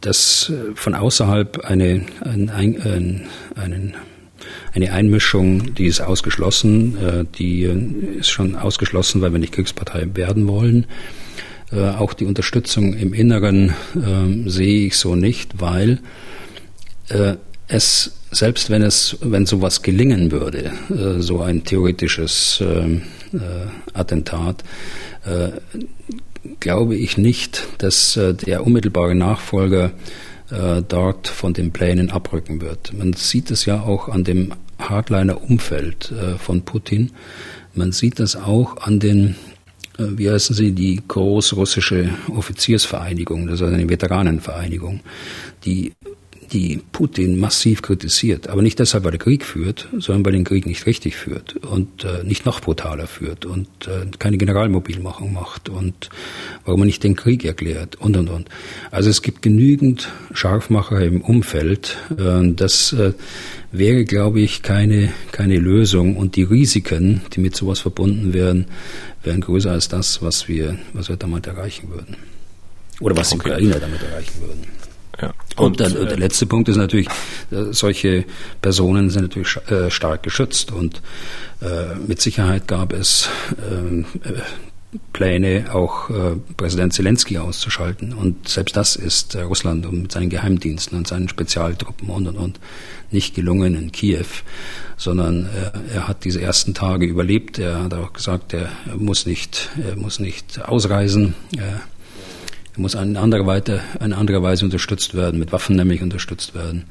[0.00, 3.94] Dass von außerhalb eine, ein, ein, einen
[4.72, 7.62] eine Einmischung, die ist ausgeschlossen, die
[8.18, 10.86] ist schon ausgeschlossen, weil wir nicht Kriegspartei werden wollen.
[11.70, 13.74] Auch die Unterstützung im Inneren
[14.46, 16.00] sehe ich so nicht, weil
[17.68, 23.00] es selbst wenn es, wenn sowas gelingen würde, äh, so ein theoretisches äh, äh,
[23.92, 24.64] Attentat,
[26.58, 29.92] glaube ich nicht, dass der unmittelbare Nachfolger
[30.88, 32.92] dort von den Plänen abrücken wird.
[32.92, 37.12] Man sieht es ja auch an dem Hardliner-Umfeld von Putin.
[37.74, 39.36] Man sieht das auch an den
[39.98, 45.00] wie heißen sie, die großrussische Offiziersvereinigung, das ist eine Veteranenvereinigung,
[45.64, 45.92] die
[46.52, 50.44] die Putin massiv kritisiert, aber nicht deshalb, weil er Krieg führt, sondern weil er den
[50.44, 55.68] Krieg nicht richtig führt und äh, nicht noch brutaler führt und äh, keine Generalmobilmachung macht
[55.68, 56.10] und
[56.64, 58.48] warum er nicht den Krieg erklärt und und und.
[58.90, 61.96] Also es gibt genügend Scharfmacher im Umfeld.
[62.18, 63.12] Äh, das äh,
[63.72, 68.66] wäre, glaube ich, keine keine Lösung und die Risiken, die mit sowas verbunden wären,
[69.22, 72.16] wären größer als das, was wir was wir damit erreichen würden
[73.00, 73.50] oder was die okay.
[73.52, 74.81] Ukrainer damit erreichen würden.
[75.20, 75.34] Ja.
[75.56, 77.08] Und, und der, der, letzte Punkt ist natürlich,
[77.50, 78.24] äh, solche
[78.62, 81.02] Personen sind natürlich äh, stark geschützt und
[81.60, 83.28] äh, mit Sicherheit gab es
[83.70, 84.40] ähm, äh,
[85.12, 88.12] Pläne, auch äh, Präsident Zelensky auszuschalten.
[88.12, 92.60] Und selbst das ist äh, Russland mit seinen Geheimdiensten und seinen Spezialtruppen und und und
[93.10, 94.26] nicht gelungen in Kiew,
[94.96, 97.58] sondern äh, er hat diese ersten Tage überlebt.
[97.58, 101.34] Er hat auch gesagt, er muss nicht, er muss nicht ausreisen.
[101.56, 101.80] Er
[102.76, 104.12] muss in anderer, Weise, in
[104.42, 106.84] Weise unterstützt werden, mit Waffen nämlich unterstützt werden.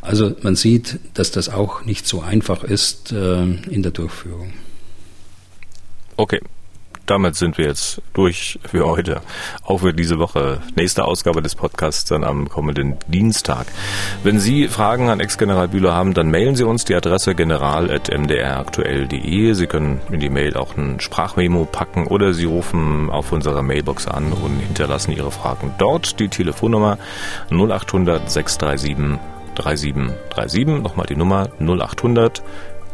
[0.00, 4.52] Also man sieht, dass das auch nicht so einfach ist äh, in der Durchführung.
[6.16, 6.40] Okay,
[7.10, 9.20] damit sind wir jetzt durch für heute.
[9.64, 10.60] Auch für diese Woche.
[10.76, 13.66] Nächste Ausgabe des Podcasts dann am kommenden Dienstag.
[14.22, 19.54] Wenn Sie Fragen an Ex-General Bühler haben, dann mailen Sie uns die Adresse general.mdraktuell.de.
[19.54, 24.06] Sie können in die Mail auch ein Sprachmemo packen oder Sie rufen auf unserer Mailbox
[24.06, 26.20] an und hinterlassen Ihre Fragen dort.
[26.20, 26.96] Die Telefonnummer
[27.50, 29.18] 0800 637
[29.56, 30.82] 3737.
[30.82, 32.40] Nochmal die Nummer 0800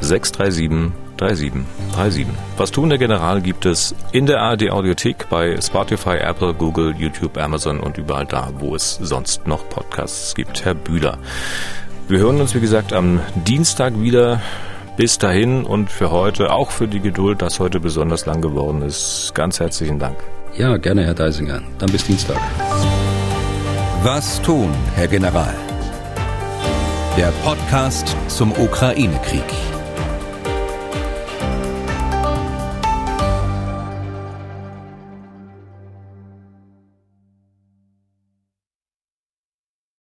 [0.01, 2.27] 637 3737.
[2.57, 7.39] Was tun der General gibt es in der ARD Audiothek bei Spotify, Apple, Google, YouTube,
[7.39, 10.65] Amazon und überall da, wo es sonst noch Podcasts gibt.
[10.65, 11.19] Herr Bühler.
[12.09, 14.41] Wir hören uns, wie gesagt, am Dienstag wieder.
[14.97, 19.33] Bis dahin und für heute, auch für die Geduld, dass heute besonders lang geworden ist.
[19.35, 20.17] Ganz herzlichen Dank.
[20.57, 21.61] Ja, gerne, Herr Deisinger.
[21.79, 22.39] Dann bis Dienstag.
[24.03, 25.55] Was tun, Herr General?
[27.19, 29.76] Der Podcast zum Ukraine-Krieg.